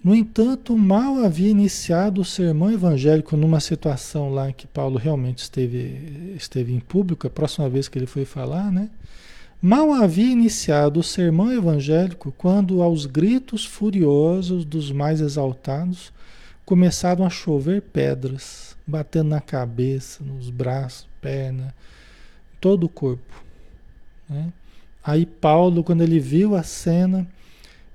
[0.04, 6.34] No entanto, mal havia iniciado o sermão evangélico numa situação lá que Paulo realmente esteve,
[6.36, 8.90] esteve em público, a próxima vez que ele foi falar, né?
[9.62, 16.12] Mal havia iniciado o sermão evangélico quando, aos gritos furiosos dos mais exaltados,
[16.66, 21.74] começaram a chover pedras, batendo na cabeça, nos braços, perna,
[22.60, 23.42] todo o corpo.
[24.28, 24.52] Né?
[25.02, 27.26] Aí Paulo, quando ele viu a cena,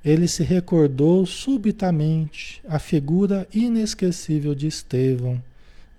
[0.03, 5.41] ele se recordou subitamente a figura inesquecível de Estevão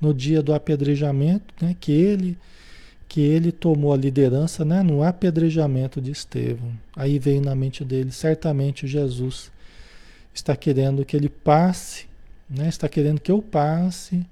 [0.00, 2.38] no dia do apedrejamento, né, que ele
[3.06, 6.72] que ele tomou a liderança né, no apedrejamento de Estevão.
[6.94, 9.50] Aí veio na mente dele, certamente Jesus
[10.32, 12.06] está querendo que ele passe,
[12.48, 14.24] né, está querendo que eu passe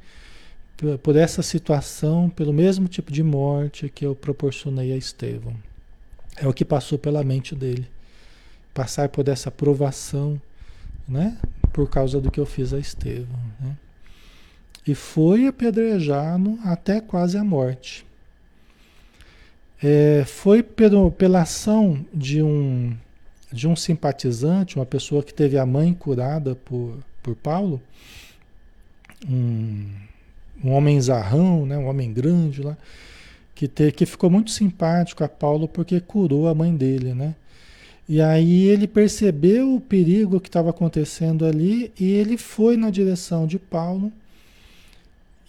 [1.03, 5.57] por, essa situação, pelo mesmo tipo de morte que eu proporcionei a Estevão.
[6.37, 7.89] É o que passou pela mente dele
[8.75, 10.41] passar por essa provação,
[11.09, 11.37] né?
[11.73, 13.77] Por causa do que eu fiz a Estevão, né?
[14.87, 18.07] E foi apedrejado até quase a morte.
[19.83, 22.97] É, foi pelo, pela ação de um,
[23.53, 27.81] de um simpatizante, uma pessoa que teve a mãe curada por, por Paulo,
[29.29, 29.87] um,
[30.65, 32.77] um homem zarrão, né, um homem grande lá,
[33.55, 37.35] que, te, que ficou muito simpático a Paulo porque curou a mãe dele, né?
[38.09, 43.47] E aí ele percebeu o perigo que estava acontecendo ali e ele foi na direção
[43.47, 44.11] de Paulo.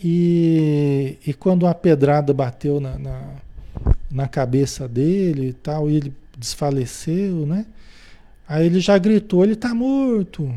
[0.03, 3.21] E, e quando a pedrada bateu na, na,
[4.11, 7.65] na cabeça dele e tal, e ele desfaleceu, né?
[8.47, 10.53] Aí ele já gritou, ele está morto,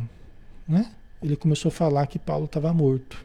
[0.66, 0.90] né?
[1.22, 3.24] Ele começou a falar que Paulo estava morto.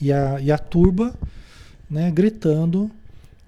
[0.00, 1.14] E a, e a turba,
[1.90, 2.90] né, gritando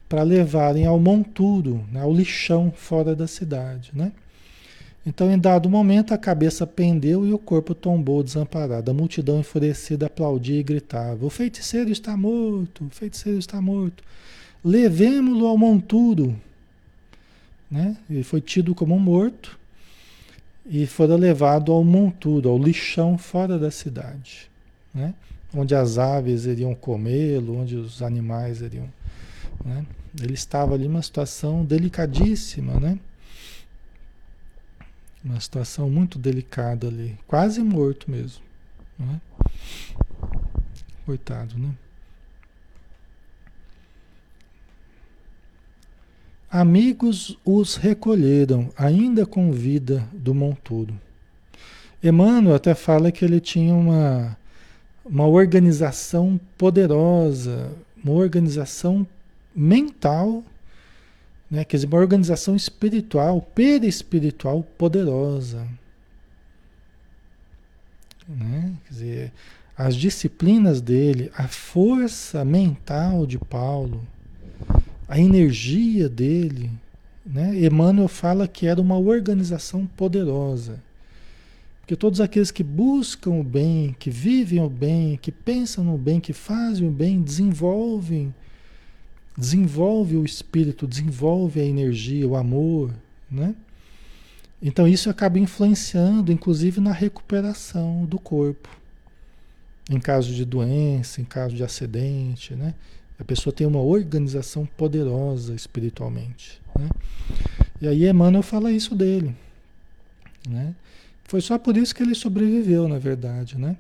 [0.09, 3.91] para levarem ao monturo, né, ao lixão fora da cidade.
[3.93, 4.13] Né?
[5.05, 8.91] Então, em dado momento, a cabeça pendeu e o corpo tombou desamparado.
[8.91, 14.03] A multidão enfurecida aplaudia e gritava: O feiticeiro está morto, o feiticeiro está morto.
[14.65, 16.35] Levemo-lo ao monturo.
[17.71, 17.97] Né?
[18.11, 19.59] Ele foi tido como morto
[20.65, 24.51] e foi levado ao monturo, ao lixão fora da cidade,
[24.93, 25.15] né?
[25.55, 28.89] onde as aves iriam comê-lo, onde os animais iriam
[29.67, 29.85] né?
[30.21, 32.99] Ele estava ali numa situação delicadíssima, né?
[35.25, 38.43] Uma situação muito delicada ali, quase morto mesmo.
[38.99, 39.21] Né?
[41.05, 41.75] Coitado, né?
[46.49, 50.99] Amigos os recolheram, ainda com vida do monturo.
[52.03, 54.37] Emmanuel até fala que ele tinha uma,
[55.05, 59.07] uma organização poderosa, uma organização
[59.57, 60.45] mental,
[61.51, 61.65] né?
[61.65, 65.67] quer dizer, uma organização espiritual, perispiritual poderosa.
[68.29, 68.75] Né?
[68.85, 69.33] Quer dizer,
[69.77, 74.07] as disciplinas dele, a força mental de Paulo,
[75.09, 76.71] a energia dele,
[77.25, 77.59] né?
[77.59, 80.81] Emmanuel fala que era uma organização poderosa.
[81.81, 86.19] Porque todos aqueles que buscam o bem, que vivem o bem, que pensam no bem,
[86.19, 88.35] que fazem o bem, desenvolvem
[89.37, 92.95] desenvolve o espírito, desenvolve a energia, o amor,
[93.31, 93.55] né?
[94.63, 98.69] Então isso acaba influenciando, inclusive, na recuperação do corpo.
[99.91, 102.75] Em caso de doença, em caso de acidente, né?
[103.19, 106.89] A pessoa tem uma organização poderosa espiritualmente, né?
[107.81, 109.35] E aí Emmanuel fala isso dele,
[110.49, 110.75] né?
[111.25, 113.77] Foi só por isso que ele sobreviveu, na verdade, né?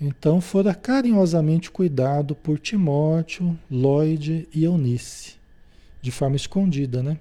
[0.00, 5.34] Então fora carinhosamente cuidado por Timóteo, Lloyd e Eunice,
[6.02, 7.18] de forma escondida, né?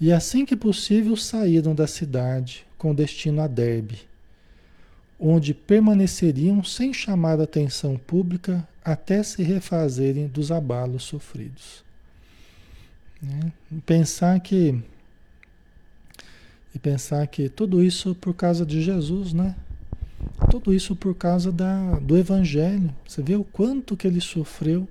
[0.00, 4.02] E assim que possível saíram da cidade com destino a Derbe,
[5.18, 11.82] onde permaneceriam sem chamar atenção pública até se refazerem dos abalos sofridos.
[13.20, 13.52] Né?
[13.84, 14.80] Pensar que
[16.74, 19.56] e pensar que tudo isso por causa de Jesus, né?
[20.50, 22.94] Tudo isso por causa da, do Evangelho.
[23.06, 24.88] Você vê o quanto que ele sofreu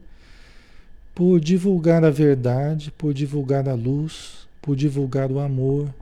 [1.14, 5.94] por divulgar a verdade, por divulgar a luz, por divulgar o amor.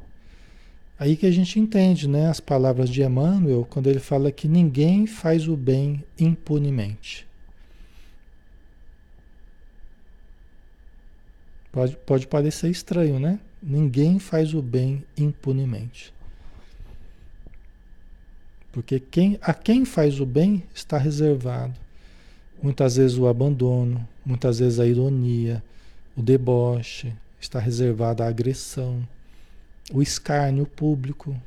[0.98, 5.06] Aí que a gente entende, né, as palavras de Emmanuel, quando ele fala que ninguém
[5.06, 7.28] faz o bem impunemente.
[11.72, 13.40] Pode, pode parecer estranho, né?
[13.62, 16.14] Ninguém faz o bem impunemente.
[18.74, 21.76] Porque quem, a quem faz o bem está reservado.
[22.62, 25.64] Muitas vezes o abandono, muitas vezes a ironia,
[26.18, 29.08] o deboche, está reservado a agressão,
[29.94, 31.40] o escárnio público,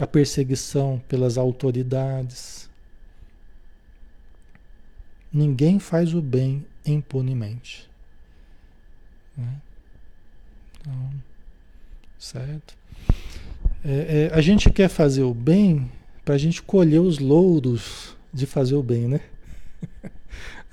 [0.00, 2.68] a perseguição pelas autoridades.
[5.32, 7.88] Ninguém faz o bem impunemente.
[9.36, 9.60] Né?
[10.80, 11.12] Então,
[12.18, 12.81] certo?
[13.84, 15.90] É, é, a gente quer fazer o bem
[16.24, 19.20] para a gente colher os louros de fazer o bem, né?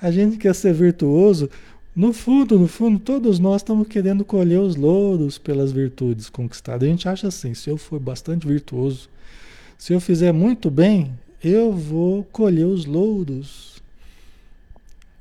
[0.00, 1.50] A gente quer ser virtuoso.
[1.94, 6.88] No fundo, no fundo, todos nós estamos querendo colher os louros pelas virtudes conquistadas.
[6.88, 9.10] A gente acha assim: se eu for bastante virtuoso,
[9.76, 13.82] se eu fizer muito bem, eu vou colher os louros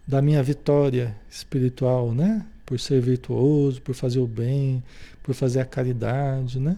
[0.08, 2.46] da minha vitória espiritual, né?
[2.70, 4.84] por ser virtuoso, por fazer o bem,
[5.24, 6.78] por fazer a caridade, né?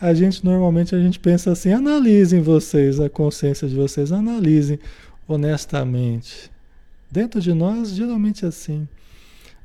[0.00, 4.78] A gente normalmente a gente pensa assim, analisem vocês a consciência de vocês, analisem
[5.26, 6.50] honestamente.
[7.10, 8.86] Dentro de nós, geralmente é assim.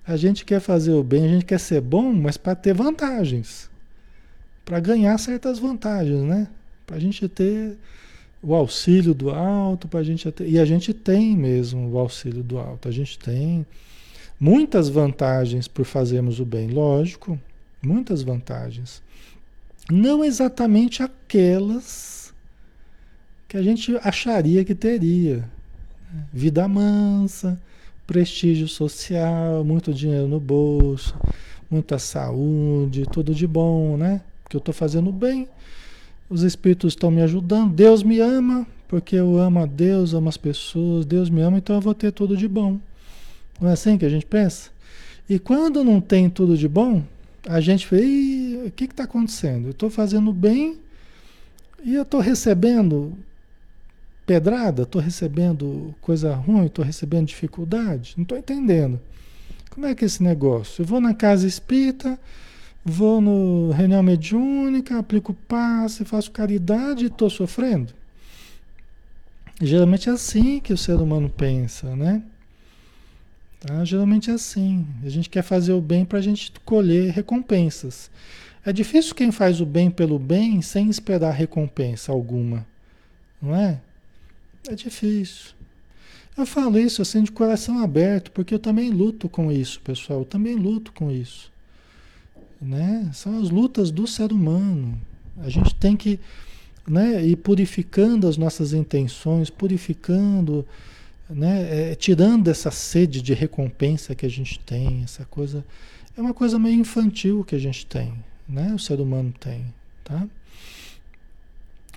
[0.05, 3.69] A gente quer fazer o bem, a gente quer ser bom, mas para ter vantagens.
[4.65, 6.47] Para ganhar certas vantagens, né?
[6.85, 7.77] Para a gente ter
[8.43, 12.43] o auxílio do alto para a gente ter, e a gente tem mesmo o auxílio
[12.43, 13.65] do alto, a gente tem
[14.37, 17.39] muitas vantagens por fazermos o bem, lógico,
[17.81, 19.01] muitas vantagens.
[19.91, 22.33] Não exatamente aquelas
[23.47, 25.49] que a gente acharia que teria.
[26.31, 27.59] Vida mansa,
[28.05, 31.15] prestígio social, muito dinheiro no bolso,
[31.69, 34.21] muita saúde, tudo de bom, né?
[34.49, 35.47] Que eu estou fazendo bem
[36.33, 40.37] os espíritos estão me ajudando, Deus me ama, porque eu amo a Deus, amo as
[40.37, 42.79] pessoas, Deus me ama, então eu vou ter tudo de bom.
[43.61, 44.71] Não é assim que a gente pensa?
[45.29, 47.03] E quando não tem tudo de bom,
[47.47, 48.01] a gente fala,
[48.65, 49.67] o que está acontecendo?
[49.67, 50.79] Eu estou fazendo bem
[51.83, 53.17] e eu estou recebendo
[54.25, 58.99] pedrada, estou recebendo coisa ruim, estou recebendo dificuldade, não estou entendendo.
[59.69, 60.81] Como é que é esse negócio?
[60.81, 62.17] Eu vou na casa espírita,
[62.85, 67.93] Vou no reunião mediúnica, aplico passe, faço caridade e estou sofrendo.
[69.61, 72.21] Geralmente é assim que o ser humano pensa, né?
[73.65, 73.83] Tá?
[73.83, 74.85] Geralmente é assim.
[75.03, 78.11] A gente quer fazer o bem para a gente colher recompensas.
[78.65, 82.65] É difícil quem faz o bem pelo bem sem esperar recompensa alguma,
[83.41, 83.81] não é?
[84.69, 85.51] É difícil.
[86.37, 90.19] Eu falo isso assim de coração aberto, porque eu também luto com isso, pessoal.
[90.19, 91.53] Eu também luto com isso
[92.63, 93.09] né?
[93.13, 94.99] São as lutas do ser humano.
[95.37, 96.19] A gente tem que
[96.87, 100.65] né, ir purificando as nossas intenções, purificando,
[101.29, 105.65] né, é, tirando essa sede de recompensa que a gente tem, essa coisa.
[106.17, 108.13] É uma coisa meio infantil que a gente tem,
[108.47, 108.73] né?
[108.73, 109.65] O ser humano tem,
[110.03, 110.27] tá?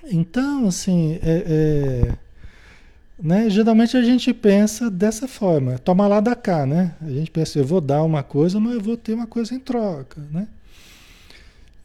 [0.05, 2.16] Então, assim, é, é
[3.18, 3.49] né?
[3.49, 6.95] Geralmente a gente pensa dessa forma, toma lá da cá, né?
[7.01, 9.59] A gente pensa, eu vou dar uma coisa, mas eu vou ter uma coisa em
[9.59, 10.49] troca, né?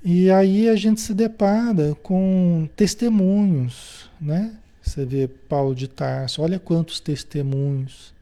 [0.03, 4.53] E aí a gente se depara com testemunhos, né?
[4.81, 8.13] Você vê Paulo de Tarso, olha quantos testemunhos.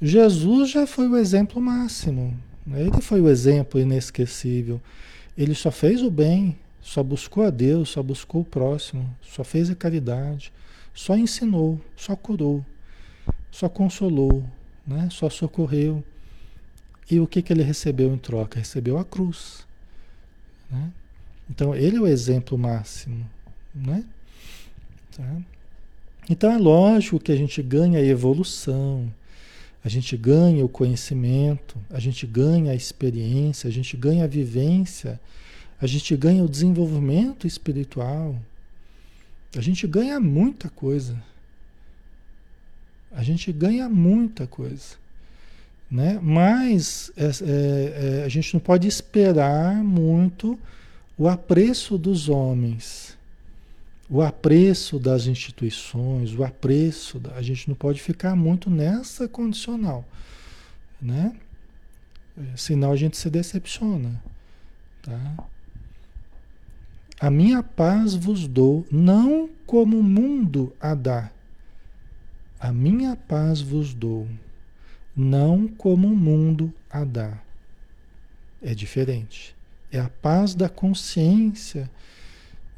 [0.00, 2.36] Jesus já foi o exemplo máximo,
[2.66, 2.82] né?
[2.82, 4.80] ele foi o exemplo inesquecível.
[5.36, 9.70] Ele só fez o bem, só buscou a Deus, só buscou o próximo, só fez
[9.70, 10.52] a caridade.
[10.94, 12.64] Só ensinou, só curou,
[13.50, 14.42] só consolou,
[14.86, 15.08] né?
[15.10, 16.02] só socorreu.
[17.10, 18.58] E o que, que ele recebeu em troca?
[18.58, 19.66] Recebeu a cruz.
[20.70, 20.90] Né?
[21.50, 23.28] Então, ele é o exemplo máximo.
[23.74, 24.04] Né?
[25.14, 25.36] Tá?
[26.28, 29.12] Então, é lógico que a gente ganha a evolução,
[29.84, 35.20] a gente ganha o conhecimento, a gente ganha a experiência, a gente ganha a vivência,
[35.80, 38.36] a gente ganha o desenvolvimento espiritual.
[39.56, 41.16] A gente ganha muita coisa.
[43.12, 44.96] A gente ganha muita coisa.
[45.90, 46.18] Né?
[46.20, 50.58] Mas é, é, é, a gente não pode esperar muito
[51.16, 53.15] o apreço dos homens.
[54.08, 60.04] O apreço das instituições, o apreço, da, a gente não pode ficar muito nessa condicional,
[61.00, 61.34] né?
[62.54, 64.22] Senão a gente se decepciona,
[65.02, 65.48] tá?
[67.18, 71.30] A minha paz vos dou, não como o mundo a dá.
[72.60, 74.28] A minha paz vos dou,
[75.16, 77.38] não como o mundo a dá.
[78.62, 79.56] É diferente.
[79.90, 81.90] É a paz da consciência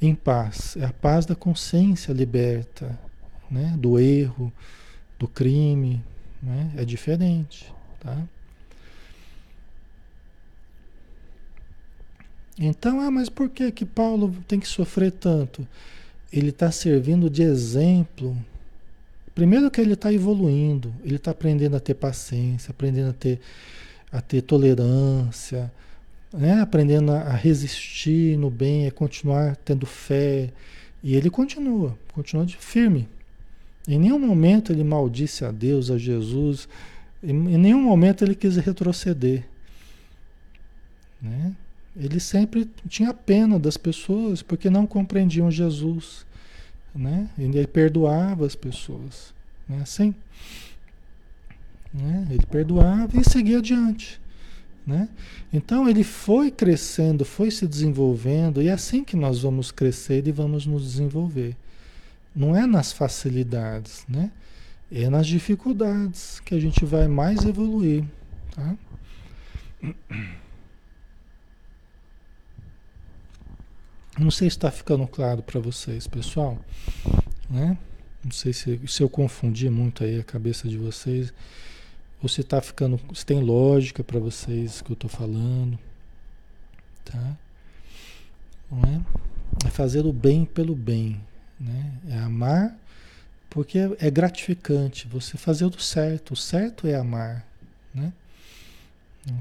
[0.00, 0.76] em paz.
[0.76, 2.98] É a paz da consciência liberta,
[3.50, 3.74] né?
[3.78, 4.52] Do erro,
[5.18, 6.02] do crime,
[6.42, 6.72] né?
[6.76, 8.16] É diferente, tá?
[12.58, 15.66] Então, ah, mas por que que Paulo tem que sofrer tanto?
[16.32, 18.36] Ele está servindo de exemplo.
[19.32, 23.40] Primeiro que ele está evoluindo, ele está aprendendo a ter paciência, aprendendo a ter,
[24.10, 25.72] a ter tolerância,
[26.32, 26.60] né?
[26.60, 30.50] aprendendo a resistir no bem, a continuar tendo fé.
[31.02, 33.08] E ele continua, continua de firme.
[33.86, 36.68] Em nenhum momento ele maldisse a Deus, a Jesus,
[37.22, 39.44] em nenhum momento ele quis retroceder.
[41.20, 41.54] Né?
[41.96, 46.26] Ele sempre tinha pena das pessoas porque não compreendiam Jesus.
[46.94, 47.28] Né?
[47.38, 49.32] Ele perdoava as pessoas.
[49.68, 49.80] Né?
[49.82, 50.14] Assim.
[51.92, 52.26] Né?
[52.30, 54.20] Ele perdoava e seguia adiante.
[54.88, 55.06] Né?
[55.52, 60.32] Então ele foi crescendo, foi se desenvolvendo, e é assim que nós vamos crescer e
[60.32, 61.54] vamos nos desenvolver.
[62.34, 64.30] Não é nas facilidades, né?
[64.90, 68.02] é nas dificuldades que a gente vai mais evoluir.
[68.52, 68.74] Tá?
[74.18, 76.58] Não sei se está ficando claro para vocês, pessoal.
[77.50, 77.76] Né?
[78.24, 81.30] Não sei se, se eu confundi muito aí a cabeça de vocês.
[82.22, 85.78] Ou se está ficando, se tem lógica para vocês que eu estou falando,
[87.04, 87.36] tá?
[88.70, 89.66] Não é?
[89.66, 91.20] é fazer o bem pelo bem,
[91.58, 91.92] né?
[92.08, 92.76] É amar
[93.50, 96.32] porque é, é gratificante você fazer o certo.
[96.32, 97.46] O certo é amar,
[97.94, 98.12] né?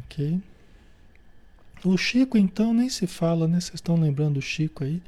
[0.05, 0.41] Ok?
[1.83, 3.59] O Chico, então, nem se fala, né?
[3.59, 5.01] Vocês estão lembrando do Chico aí?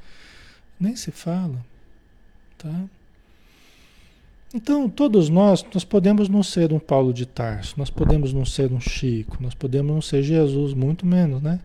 [0.79, 1.65] Nem se fala,
[2.57, 2.85] tá?
[4.51, 8.71] Então, todos nós, nós podemos não ser um Paulo de Tarso, nós podemos não ser
[8.71, 11.59] um Chico, nós podemos não ser Jesus, muito menos, né?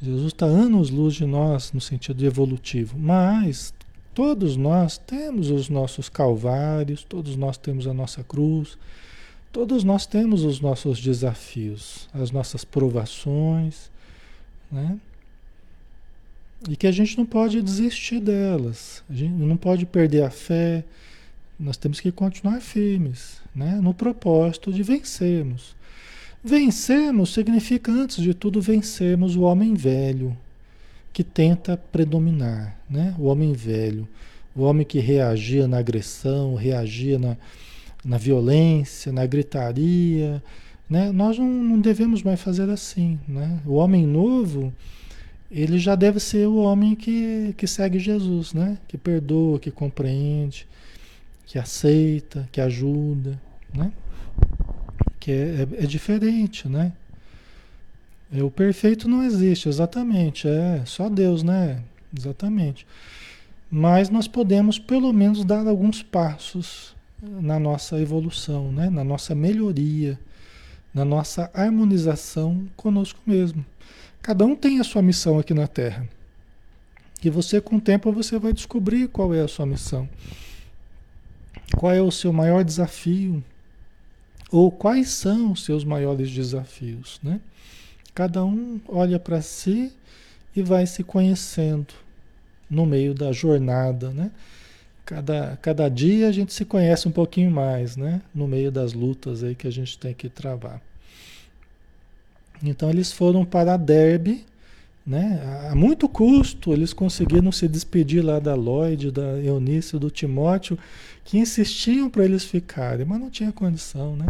[0.00, 3.74] Jesus está anos-luz de nós no sentido evolutivo, mas
[4.14, 8.78] todos nós temos os nossos calvários, todos nós temos a nossa cruz,
[9.52, 13.90] todos nós temos os nossos desafios, as nossas provações,
[14.72, 14.98] né?
[16.68, 20.84] E que a gente não pode desistir delas, a gente não pode perder a fé,
[21.58, 23.80] nós temos que continuar firmes, né?
[23.82, 25.74] no propósito de vencermos.
[26.42, 30.36] Vencermos significa, antes de tudo, vencermos o homem velho
[31.12, 33.12] que tenta predominar, né?
[33.18, 34.06] o homem velho,
[34.54, 37.36] o homem que reagia na agressão, reagia na,
[38.04, 40.40] na violência, na gritaria.
[40.88, 41.10] Né?
[41.10, 43.18] Nós não, não devemos mais fazer assim.
[43.26, 43.58] Né?
[43.66, 44.72] O homem novo,
[45.50, 48.78] ele já deve ser o homem que, que segue Jesus, né?
[48.86, 50.68] que perdoa, que compreende
[51.48, 53.40] que aceita, que ajuda,
[53.74, 53.90] né?
[55.18, 56.92] Que é, é, é diferente, né?
[58.30, 61.82] É, o perfeito não existe, exatamente, é só Deus, né?
[62.16, 62.86] Exatamente.
[63.70, 68.90] Mas nós podemos pelo menos dar alguns passos na nossa evolução, né?
[68.90, 70.18] na nossa melhoria,
[70.92, 73.64] na nossa harmonização conosco mesmo.
[74.20, 76.06] Cada um tem a sua missão aqui na Terra.
[77.24, 80.08] E você, com o tempo, você vai descobrir qual é a sua missão.
[81.76, 83.42] Qual é o seu maior desafio?
[84.50, 87.40] Ou quais são os seus maiores desafios, né?
[88.14, 89.92] Cada um olha para si
[90.56, 91.94] e vai se conhecendo
[92.68, 94.30] no meio da jornada, né?
[95.04, 98.20] Cada, cada dia a gente se conhece um pouquinho mais, né?
[98.34, 100.82] No meio das lutas aí que a gente tem que travar.
[102.62, 104.44] Então eles foram para Derbe,
[105.08, 105.68] né?
[105.70, 110.78] A muito custo eles conseguiram se despedir lá da Lloyd, da Eunice, do Timóteo,
[111.24, 114.26] que insistiam para eles ficarem, mas não tinha condição, né?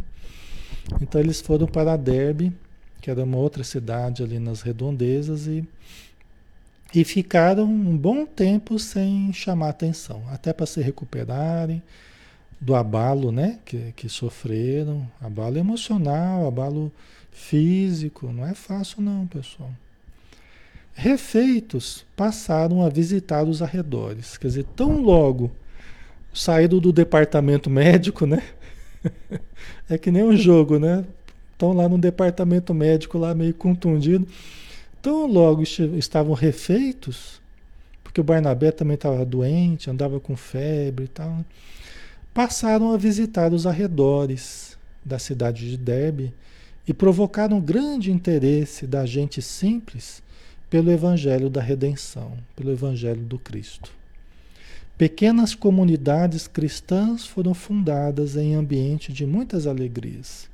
[1.01, 2.53] Então eles foram para Derbe,
[3.01, 5.67] que era uma outra cidade ali nas redondezas, e,
[6.95, 11.83] e ficaram um bom tempo sem chamar atenção, até para se recuperarem
[12.61, 16.93] do abalo né, que, que sofreram, abalo emocional, abalo
[17.33, 19.71] físico, não é fácil não, pessoal
[20.99, 24.37] refeitos, passaram a visitar os arredores.
[24.37, 25.49] Quer dizer, tão logo
[26.35, 28.43] saído do departamento médico, né?
[29.89, 31.05] é que nem um jogo, né?
[31.53, 34.27] Estão lá no departamento médico, lá meio contundido.
[35.01, 37.41] Tão logo estavam refeitos,
[38.03, 41.45] porque o Barnabé também estava doente, andava com febre e tal.
[42.35, 46.35] Passaram a visitar os arredores da cidade de Derbe
[46.89, 50.27] e provocaram grande interesse da gente simples
[50.71, 53.91] pelo evangelho da redenção, pelo evangelho do Cristo.
[54.97, 60.49] Pequenas comunidades cristãs foram fundadas em ambiente de muitas alegrias.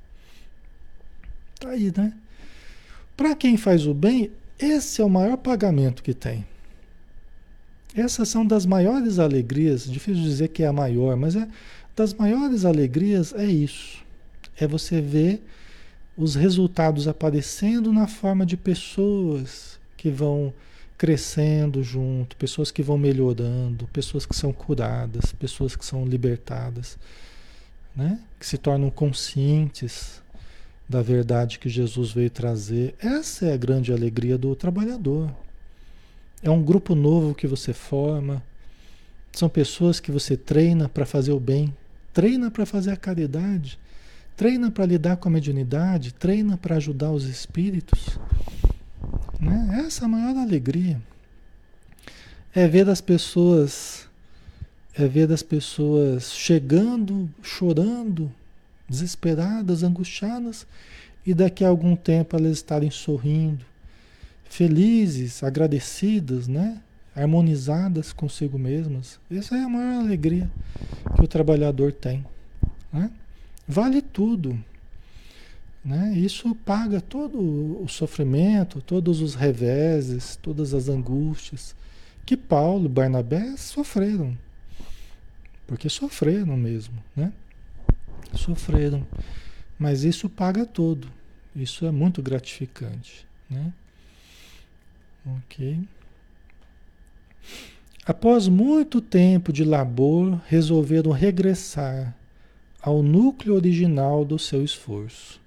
[1.59, 2.13] Tá aí, né?
[3.17, 6.45] Para quem faz o bem, esse é o maior pagamento que tem.
[7.95, 11.49] Essas são das maiores alegrias, difícil dizer que é a maior, mas é
[11.97, 14.05] das maiores alegrias é isso.
[14.59, 15.43] É você ver
[16.17, 19.74] os resultados aparecendo na forma de pessoas
[20.05, 20.53] que vão
[20.99, 26.99] crescendo junto, pessoas que vão melhorando, pessoas que são curadas, pessoas que são libertadas,
[27.97, 28.21] né?
[28.39, 30.23] Que se tornam conscientes
[30.87, 32.95] da verdade que Jesus veio trazer.
[32.99, 35.35] Essa é a grande alegria do trabalhador.
[36.43, 38.43] É um grupo novo que você forma.
[39.33, 41.75] São pessoas que você treina para fazer o bem,
[42.13, 43.79] treina para fazer a caridade,
[44.37, 48.19] treina para lidar com a mediunidade, treina para ajudar os espíritos.
[49.45, 49.85] Né?
[49.87, 51.01] Essa é a maior alegria.
[52.55, 54.09] É ver as pessoas,
[54.97, 58.31] é ver as pessoas chegando, chorando,
[58.89, 60.67] desesperadas, angustiadas,
[61.27, 63.65] e daqui a algum tempo elas estarem sorrindo,
[64.45, 66.81] felizes, agradecidas, né?
[67.15, 69.19] harmonizadas consigo mesmas.
[69.31, 70.51] Essa é a maior alegria
[71.15, 72.25] que o trabalhador tem.
[72.93, 73.11] Né?
[73.69, 74.59] Vale tudo.
[75.85, 76.15] Né?
[76.17, 81.77] Isso paga todo o sofrimento, todos os reveses, todas as angústias
[82.25, 84.37] que Paulo e Barnabé sofreram.
[85.67, 87.03] Porque sofreram mesmo.
[87.15, 87.33] Né?
[88.37, 89.07] sofreram.
[89.79, 91.09] Mas isso paga tudo.
[91.55, 93.27] Isso é muito gratificante.
[93.49, 93.73] Né?
[95.27, 95.81] Ok.
[98.07, 102.15] Após muito tempo de labor, resolveram regressar
[102.81, 105.41] ao núcleo original do seu esforço.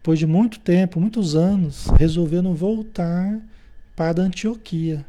[0.00, 3.38] Depois de muito tempo, muitos anos, resolveram voltar
[3.94, 5.04] para Antioquia,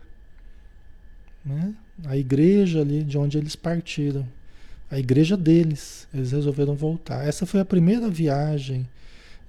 [1.45, 1.73] né?
[2.05, 4.27] a igreja ali de onde eles partiram
[4.91, 6.07] a igreja deles.
[6.13, 7.25] Eles resolveram voltar.
[7.25, 8.87] Essa foi a primeira viagem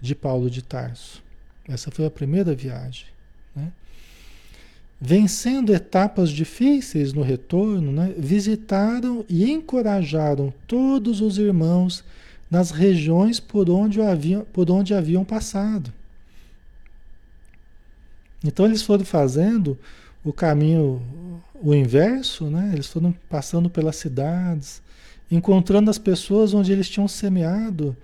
[0.00, 1.22] de Paulo de Tarso.
[1.68, 3.06] Essa foi a primeira viagem.
[3.54, 3.72] Né?
[5.00, 8.14] Vencendo etapas difíceis no retorno, né?
[8.16, 12.04] visitaram e encorajaram todos os irmãos
[12.52, 15.90] nas regiões por onde, haviam, por onde haviam passado.
[18.44, 19.78] Então eles foram fazendo
[20.22, 21.00] o caminho,
[21.62, 22.72] o inverso, né?
[22.74, 24.82] eles foram passando pelas cidades,
[25.30, 27.96] encontrando as pessoas onde eles tinham semeado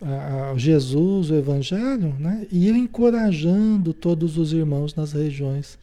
[0.00, 2.46] a, Jesus, o Evangelho, né?
[2.50, 5.78] e encorajando todos os irmãos nas regiões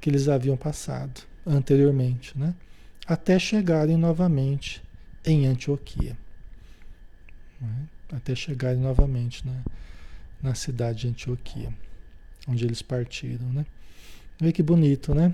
[0.00, 2.54] que eles haviam passado anteriormente, né?
[3.04, 4.80] até chegarem novamente
[5.26, 6.16] em Antioquia.
[7.62, 7.86] Né?
[8.12, 9.62] Até chegarem novamente na,
[10.42, 11.72] na cidade de Antioquia,
[12.48, 13.46] onde eles partiram.
[13.52, 13.64] Né?
[14.40, 15.32] Vê que bonito, né?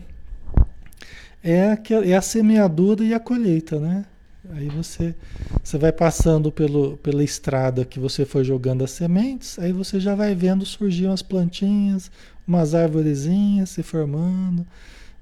[1.42, 4.04] É, a, é a semeadura e a colheita, né?
[4.50, 5.14] Aí você,
[5.62, 10.14] você vai passando pelo, pela estrada que você foi jogando as sementes, aí você já
[10.14, 12.10] vai vendo surgir umas plantinhas,
[12.46, 14.66] umas árvorezinhas se formando,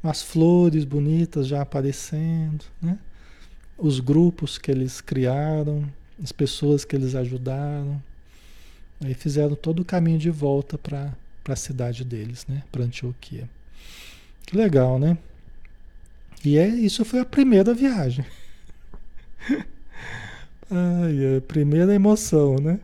[0.02, 2.98] umas flores bonitas já aparecendo, né?
[3.76, 5.84] Os grupos que eles criaram,
[6.22, 8.02] as pessoas que eles ajudaram.
[9.00, 11.12] Aí fizeram todo o caminho de volta para
[11.48, 12.62] a cidade deles, né?
[12.72, 13.48] Para Antioquia.
[14.46, 15.18] Que legal, né?
[16.44, 18.24] E é, isso foi a primeira viagem.
[20.70, 22.80] Ai, a primeira emoção, né?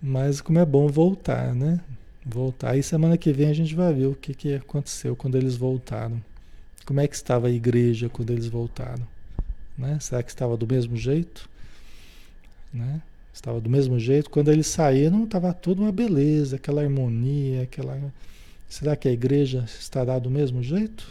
[0.00, 1.80] Mas como é bom voltar, né?
[2.24, 2.70] Voltar.
[2.70, 6.22] Aí semana que vem a gente vai ver o que, que aconteceu quando eles voltaram.
[6.84, 9.06] Como é que estava a igreja quando eles voltaram?
[9.78, 9.98] Né?
[10.00, 11.48] Será que estava do mesmo jeito?
[12.72, 13.02] Né?
[13.32, 14.30] Estava do mesmo jeito.
[14.30, 18.00] Quando eles saíram, estava tudo uma beleza, aquela harmonia, aquela.
[18.68, 21.06] Será que a igreja estará do mesmo jeito?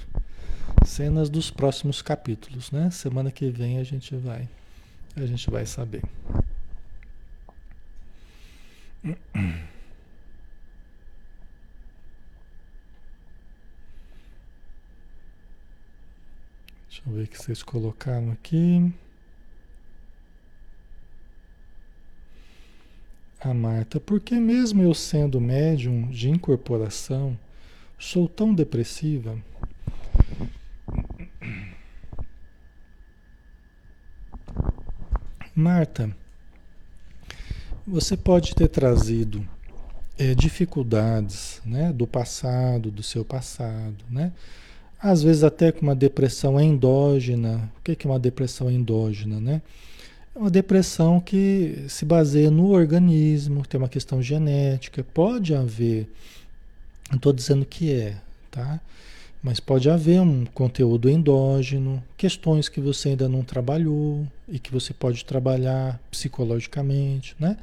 [0.86, 2.89] Cenas dos próximos capítulos, né?
[2.91, 4.47] Semana que vem a gente vai,
[5.16, 6.01] a gente vai saber.
[9.03, 9.18] Deixa
[17.07, 18.93] eu ver o que vocês colocaram aqui.
[23.44, 27.38] A Marta, porque mesmo eu sendo médium de incorporação,
[27.98, 29.36] sou tão depressiva?
[35.56, 36.16] Marta,
[37.86, 39.44] você pode ter trazido
[40.20, 44.32] é, dificuldades né, do passado, do seu passado, né?
[45.02, 47.72] às vezes até com uma depressão endógena.
[47.80, 49.62] O que é uma depressão endógena, né?
[50.34, 55.03] É uma depressão que se baseia no organismo, tem uma questão genética.
[55.03, 56.07] Pode haver,
[57.09, 58.15] não estou dizendo que é,
[58.49, 58.79] tá?
[59.43, 64.93] Mas pode haver um conteúdo endógeno, questões que você ainda não trabalhou e que você
[64.93, 67.57] pode trabalhar psicologicamente, né?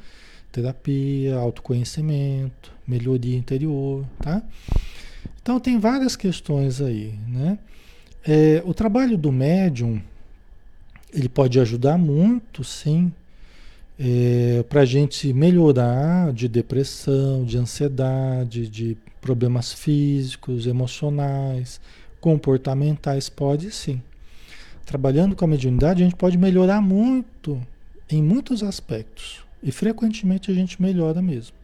[0.52, 4.42] Terapia, autoconhecimento, melhoria interior, tá?
[5.40, 7.58] Então tem várias questões aí, né?
[8.26, 10.02] É, o trabalho do médium,
[11.12, 13.12] ele pode ajudar muito, sim,
[13.98, 21.80] é, para a gente melhorar de depressão, de ansiedade, de problemas físicos, emocionais,
[22.20, 24.00] comportamentais, pode sim.
[24.86, 27.61] Trabalhando com a mediunidade, a gente pode melhorar muito
[28.09, 29.42] em muitos aspectos.
[29.62, 31.56] E frequentemente a gente melhora mesmo.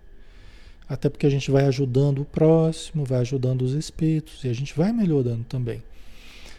[0.89, 4.77] Até porque a gente vai ajudando o próximo, vai ajudando os espíritos e a gente
[4.77, 5.83] vai melhorando também.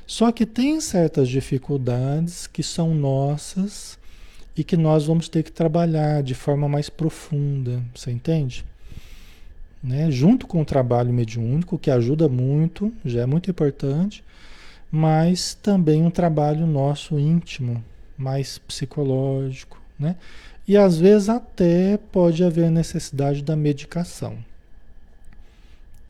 [0.07, 3.97] Só que tem certas dificuldades que são nossas
[4.55, 8.63] e que nós vamos ter que trabalhar de forma mais profunda, você entende?
[9.83, 10.09] Né?
[10.11, 14.23] Junto com o trabalho mediúnico, que ajuda muito, já é muito importante,
[14.91, 17.83] mas também um trabalho nosso íntimo,
[18.17, 20.15] mais psicológico, né?
[20.67, 24.37] E às vezes até pode haver necessidade da medicação.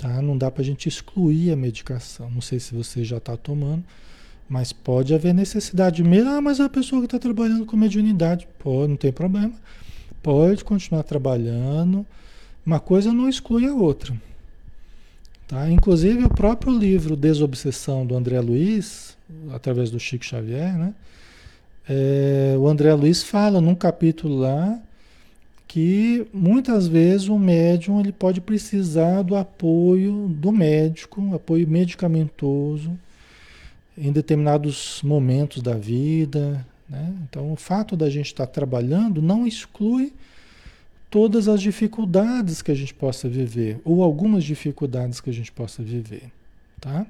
[0.06, 0.22] Tá?
[0.22, 2.30] Não dá para a gente excluir a medicação.
[2.30, 3.84] Não sei se você já está tomando,
[4.48, 6.30] mas pode haver necessidade mesmo.
[6.30, 9.54] Ah, mas a pessoa que está trabalhando com mediunidade, pode, não tem problema.
[10.22, 12.06] Pode continuar trabalhando.
[12.64, 14.16] Uma coisa não exclui a outra.
[15.48, 15.72] Tá?
[15.72, 19.18] Inclusive o próprio livro Desobsessão do André Luiz,
[19.52, 20.94] através do Chico Xavier, né?
[21.90, 24.80] É, o André Luiz fala num capítulo lá
[25.68, 32.98] que muitas vezes o médium ele pode precisar do apoio do médico, apoio medicamentoso
[33.98, 36.66] em determinados momentos da vida.
[36.90, 37.14] Né?
[37.24, 40.14] Então, o fato da gente estar trabalhando não exclui
[41.10, 45.82] todas as dificuldades que a gente possa viver, ou algumas dificuldades que a gente possa
[45.82, 46.32] viver.
[46.80, 47.06] Tá?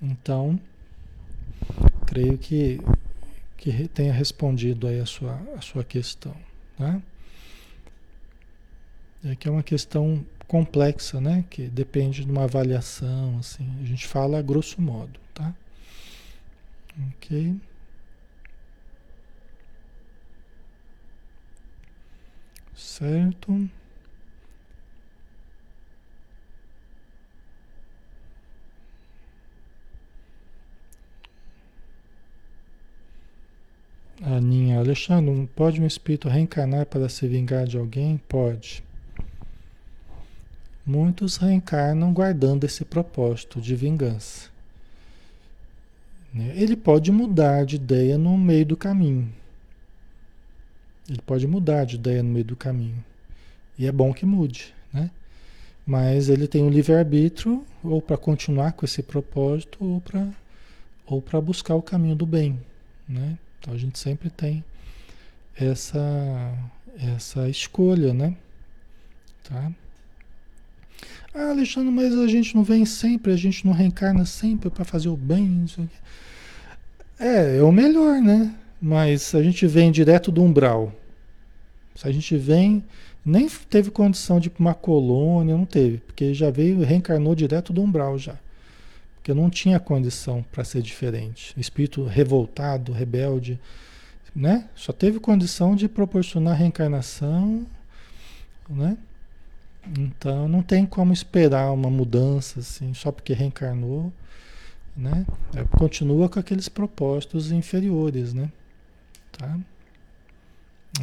[0.00, 0.58] Então,
[2.06, 2.80] creio que
[3.64, 6.34] que tenha respondido aí a sua, a sua questão.
[6.76, 7.00] Tá?
[9.24, 11.44] É que é uma questão complexa, né?
[11.48, 13.66] Que depende de uma avaliação, assim.
[13.80, 15.54] A gente fala a grosso modo, tá?
[17.16, 17.56] Ok.
[22.76, 23.68] Certo.
[34.22, 38.18] Aninha, Alexandre, pode um espírito reencarnar para se vingar de alguém?
[38.28, 38.82] Pode.
[40.86, 44.50] Muitos reencarnam guardando esse propósito de vingança.
[46.32, 46.52] Né?
[46.56, 49.32] Ele pode mudar de ideia no meio do caminho.
[51.08, 53.02] Ele pode mudar de ideia no meio do caminho.
[53.78, 55.10] E é bom que mude, né?
[55.86, 60.28] Mas ele tem o um livre-arbítrio ou para continuar com esse propósito ou para
[61.06, 62.58] ou para buscar o caminho do bem,
[63.06, 63.38] né?
[63.58, 64.64] Então a gente sempre tem
[65.54, 66.54] essa
[66.98, 68.36] essa escolha, né?
[69.42, 69.70] Tá?
[71.34, 75.08] Ah, Alexandre, mas a gente não vem sempre, a gente não reencarna sempre para fazer
[75.08, 75.64] o bem.
[77.18, 78.54] É, é o melhor, né?
[78.80, 80.92] Mas a gente vem direto do umbral.
[81.94, 82.84] Se a gente vem,
[83.24, 87.72] nem teve condição de ir para uma colônia, não teve, porque já veio, reencarnou direto
[87.72, 88.36] do umbral já
[89.24, 91.58] porque não tinha condição para ser diferente.
[91.58, 93.58] Espírito revoltado, rebelde,
[94.36, 94.68] né?
[94.74, 97.66] Só teve condição de proporcionar reencarnação,
[98.68, 98.98] né?
[99.86, 104.12] Então não tem como esperar uma mudança assim, só porque reencarnou,
[104.96, 105.26] né?
[105.54, 108.50] É, continua com aqueles propósitos inferiores, né?
[109.32, 109.58] Tá?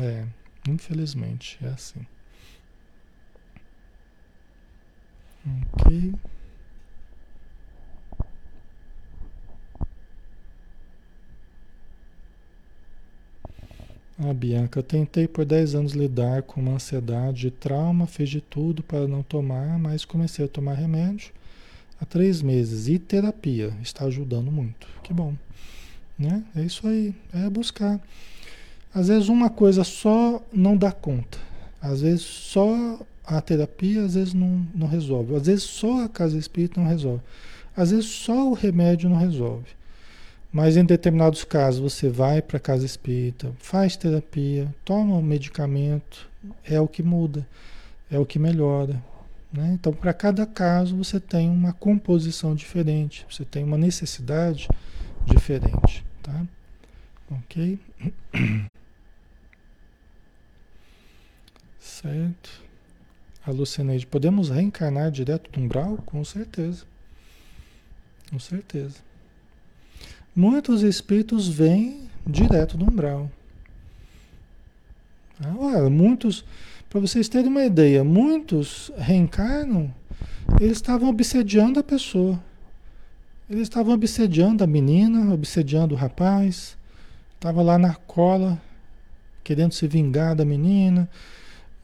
[0.02, 0.26] É,
[0.68, 2.06] infelizmente é assim.
[5.74, 6.14] Ok.
[14.20, 18.84] Ah, Bianca, tentei por 10 anos lidar com uma ansiedade e trauma, fiz de tudo
[18.84, 21.32] para não tomar, mas comecei a tomar remédio
[22.02, 24.88] há três meses e terapia está ajudando muito.
[25.04, 25.36] Que bom,
[26.18, 26.44] né?
[26.56, 28.02] É isso aí, é buscar.
[28.94, 31.38] Às vezes uma coisa só não dá conta.
[31.80, 35.36] Às vezes só a terapia, às vezes não, não resolve.
[35.36, 37.22] Às vezes só a casa espírita não resolve.
[37.78, 39.68] Às vezes só o remédio não resolve.
[40.52, 46.30] Mas em determinados casos você vai para a casa espírita, faz terapia, toma um medicamento,
[46.66, 47.48] é o que muda,
[48.10, 49.02] é o que melhora,
[49.54, 49.72] Né?
[49.74, 54.70] Então, para cada caso, você tem uma composição diferente, você tem uma necessidade
[55.26, 56.06] diferente.
[56.24, 56.46] Tá?
[57.30, 57.80] Ok?
[61.80, 62.50] Certo.
[63.46, 65.98] A Lucineide, podemos reencarnar direto do umbral?
[66.06, 66.86] Com certeza.
[68.30, 69.11] Com certeza.
[70.36, 73.30] Muitos espíritos vêm direto do umbral.
[75.44, 76.46] Ah, muitos,
[76.90, 79.94] para vocês terem uma ideia, muitos reencarnam,
[80.60, 82.42] eles estavam obsediando a pessoa.
[83.50, 86.78] Eles estavam obsediando a menina, obsediando o rapaz,
[87.36, 88.62] estava lá na cola,
[89.44, 91.10] querendo se vingar da menina,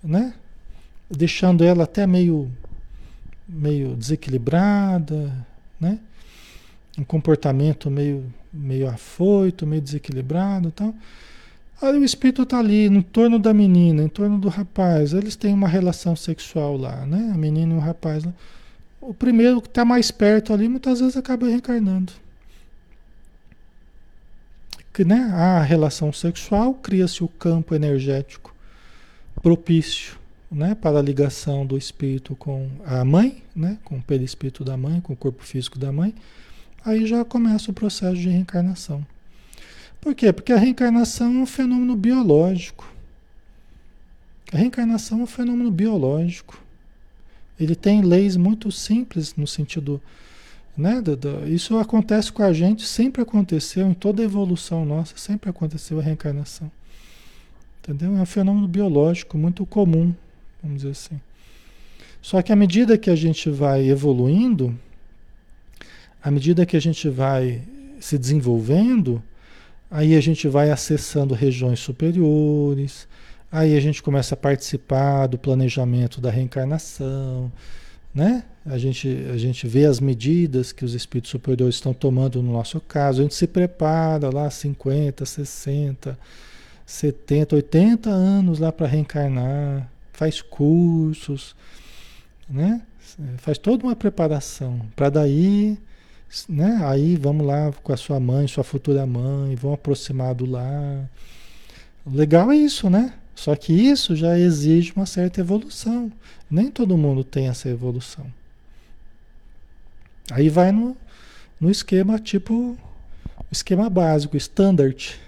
[0.01, 0.33] né?
[1.09, 2.49] Deixando ela até meio,
[3.47, 5.45] meio desequilibrada,
[5.79, 5.99] né?
[6.97, 10.95] Um comportamento meio, meio afoito, meio desequilibrado, então.
[11.79, 15.13] Aí o espírito está ali no torno da menina, em torno do rapaz.
[15.13, 17.31] Eles têm uma relação sexual lá, né?
[17.33, 18.23] A menina e o rapaz.
[18.23, 18.33] Lá.
[18.99, 22.11] O primeiro que está mais perto ali, muitas vezes acaba reencarnando.
[24.91, 25.29] Que, né?
[25.33, 28.55] A relação sexual cria-se o campo energético
[29.43, 30.17] propício,
[30.51, 30.73] né?
[30.73, 33.77] Para a ligação do espírito com a mãe, né?
[33.83, 36.15] Com o perispírito da mãe, com o corpo físico da mãe.
[36.85, 39.05] Aí já começa o processo de reencarnação.
[39.99, 40.31] Por quê?
[40.31, 42.87] Porque a reencarnação é um fenômeno biológico.
[44.53, 46.61] A reencarnação é um fenômeno biológico.
[47.59, 50.01] Ele tem leis muito simples no sentido.
[50.77, 51.01] Né,
[51.47, 56.03] isso acontece com a gente, sempre aconteceu, em toda a evolução nossa, sempre aconteceu a
[56.03, 56.71] reencarnação.
[57.79, 58.15] Entendeu?
[58.15, 60.13] É um fenômeno biológico muito comum,
[60.61, 61.19] vamos dizer assim.
[62.21, 64.77] Só que à medida que a gente vai evoluindo,
[66.21, 67.61] à medida que a gente vai
[67.99, 69.21] se desenvolvendo,
[69.89, 73.07] Aí a gente vai acessando regiões superiores,
[73.49, 77.51] aí a gente começa a participar do planejamento da reencarnação,
[78.13, 78.43] né?
[78.65, 82.81] A gente, a gente vê as medidas que os espíritos superiores estão tomando no nosso
[82.81, 86.19] caso, a gente se prepara lá 50, 60,
[86.85, 91.55] 70, 80 anos lá para reencarnar, faz cursos,
[92.49, 92.81] né?
[93.37, 95.77] Faz toda uma preparação para daí
[96.47, 96.79] né?
[96.83, 101.09] Aí vamos lá com a sua mãe, sua futura mãe, vão aproximar do lar.
[102.05, 103.13] Legal é isso, né?
[103.35, 106.11] Só que isso já exige uma certa evolução.
[106.49, 108.25] Nem todo mundo tem essa evolução.
[110.31, 110.97] Aí vai no,
[111.59, 112.77] no esquema tipo
[113.51, 115.19] esquema básico, standard.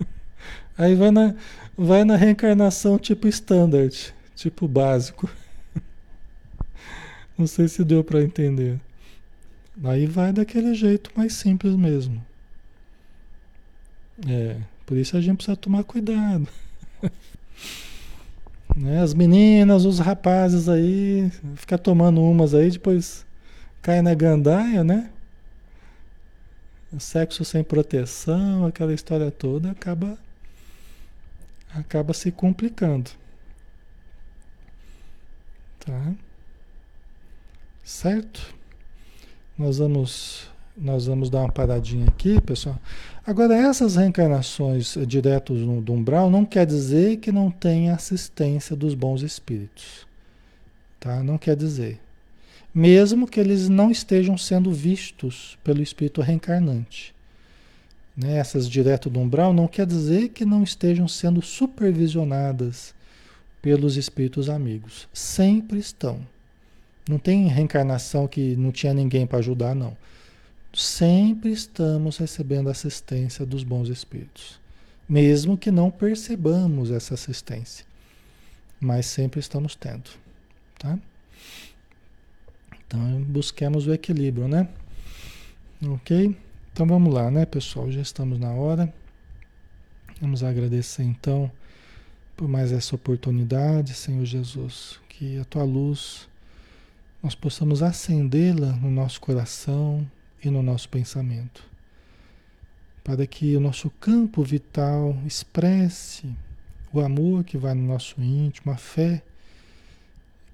[0.78, 1.34] Aí vai na,
[1.76, 5.28] vai na reencarnação tipo standard, tipo básico.
[7.36, 8.80] Não sei se deu para entender.
[9.84, 12.24] Aí vai daquele jeito mais simples mesmo.
[14.26, 14.56] É,
[14.86, 16.48] por isso a gente precisa tomar cuidado.
[18.74, 19.02] né?
[19.02, 23.26] As meninas, os rapazes aí, ficar tomando umas aí, depois
[23.82, 25.10] cai na gandaia, né?
[26.98, 30.18] Sexo sem proteção, aquela história toda acaba
[31.74, 33.10] acaba se complicando.
[35.80, 36.14] Tá?
[37.84, 38.55] Certo?
[39.58, 42.78] Nós vamos, nós vamos dar uma paradinha aqui, pessoal.
[43.26, 48.94] Agora, essas reencarnações diretos no, do umbral não quer dizer que não tenha assistência dos
[48.94, 50.06] bons espíritos.
[51.00, 51.22] Tá?
[51.22, 51.98] Não quer dizer.
[52.74, 57.14] Mesmo que eles não estejam sendo vistos pelo espírito reencarnante.
[58.14, 58.36] Né?
[58.36, 62.94] Essas direto do umbral não quer dizer que não estejam sendo supervisionadas
[63.62, 65.08] pelos espíritos amigos.
[65.14, 66.20] Sempre estão.
[67.08, 69.96] Não tem reencarnação que não tinha ninguém para ajudar, não.
[70.72, 74.60] Sempre estamos recebendo assistência dos bons espíritos.
[75.08, 77.86] Mesmo que não percebamos essa assistência.
[78.80, 80.10] Mas sempre estamos tendo.
[80.78, 80.98] Tá?
[82.86, 84.68] Então, busquemos o equilíbrio, né?
[85.88, 86.36] Ok?
[86.72, 87.90] Então vamos lá, né, pessoal?
[87.90, 88.92] Já estamos na hora.
[90.20, 91.50] Vamos agradecer então
[92.36, 95.00] por mais essa oportunidade, Senhor Jesus.
[95.08, 96.28] Que a tua luz
[97.26, 100.08] nós possamos acendê-la no nosso coração
[100.44, 101.60] e no nosso pensamento,
[103.02, 106.32] para que o nosso campo vital expresse
[106.92, 109.24] o amor que vai no nosso íntimo, a fé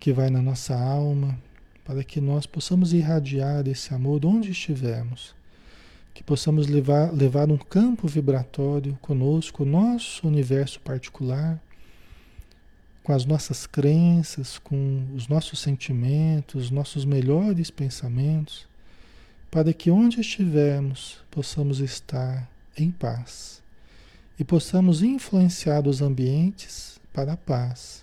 [0.01, 1.39] que vai na nossa alma,
[1.85, 5.35] para que nós possamos irradiar esse amor onde estivermos,
[6.15, 11.61] que possamos levar, levar um campo vibratório conosco, o nosso universo particular
[13.03, 18.67] com as nossas crenças, com os nossos sentimentos, nossos melhores pensamentos,
[19.51, 23.63] para que onde estivermos possamos estar em paz
[24.39, 28.03] e possamos influenciar os ambientes para a paz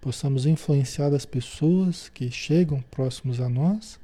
[0.00, 3.98] possamos influenciar as pessoas que chegam próximos a nós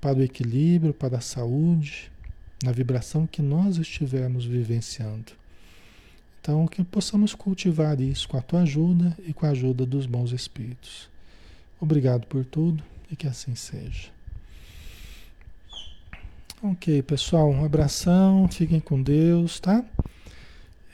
[0.00, 2.10] para o equilíbrio, para a saúde,
[2.64, 5.39] na vibração que nós estivermos vivenciando.
[6.40, 10.32] Então, que possamos cultivar isso com a tua ajuda e com a ajuda dos bons
[10.32, 11.08] espíritos.
[11.78, 14.08] Obrigado por tudo e que assim seja.
[16.62, 19.84] Ok, pessoal, um abração, fiquem com Deus, tá?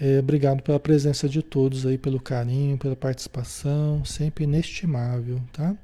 [0.01, 5.75] É, obrigado pela presença de todos aí, pelo carinho, pela participação, sempre inestimável, tá?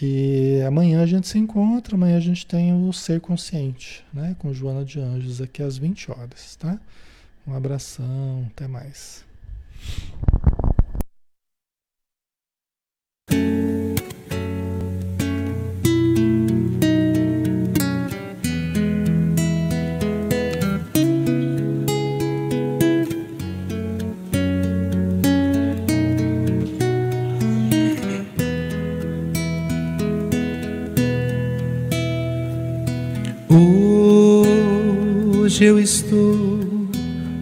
[0.00, 4.36] E amanhã a gente se encontra, amanhã a gente tem o Ser Consciente, né?
[4.38, 6.78] Com Joana de Anjos aqui às 20 horas, tá?
[7.46, 9.24] Um abração, até mais.
[35.46, 36.55] Hoje eu estou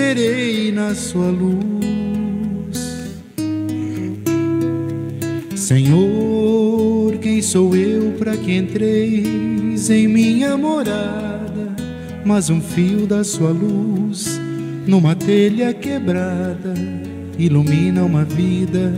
[0.00, 3.10] terei na sua luz.
[5.54, 11.76] Senhor, quem sou eu para que entreis em minha morada?
[12.24, 14.40] Mas um fio da sua luz
[14.86, 16.72] numa telha quebrada
[17.38, 18.92] ilumina uma vida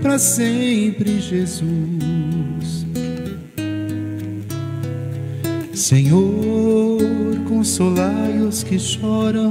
[0.00, 2.86] para sempre, Jesus.
[5.74, 7.00] Senhor,
[7.48, 9.50] consolai os que choram,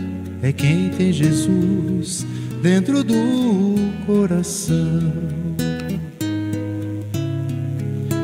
[0.41, 2.25] é quem tem Jesus
[2.61, 3.75] dentro do
[4.05, 5.01] coração.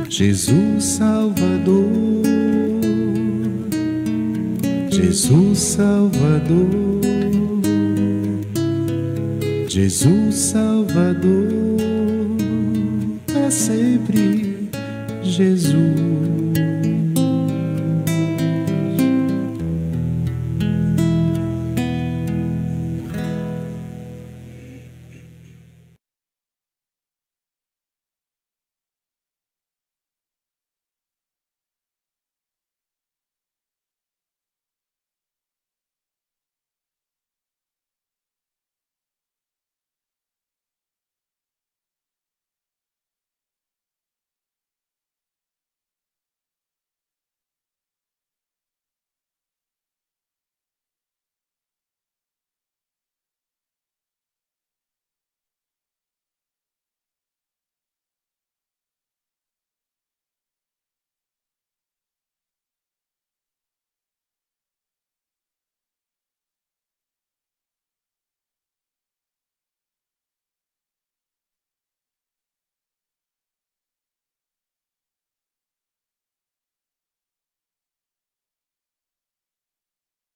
[0.10, 2.24] Jesus Salvador,
[4.90, 7.02] Jesus Salvador,
[9.68, 11.78] Jesus Salvador,
[13.28, 14.70] para sempre
[15.22, 16.37] Jesus.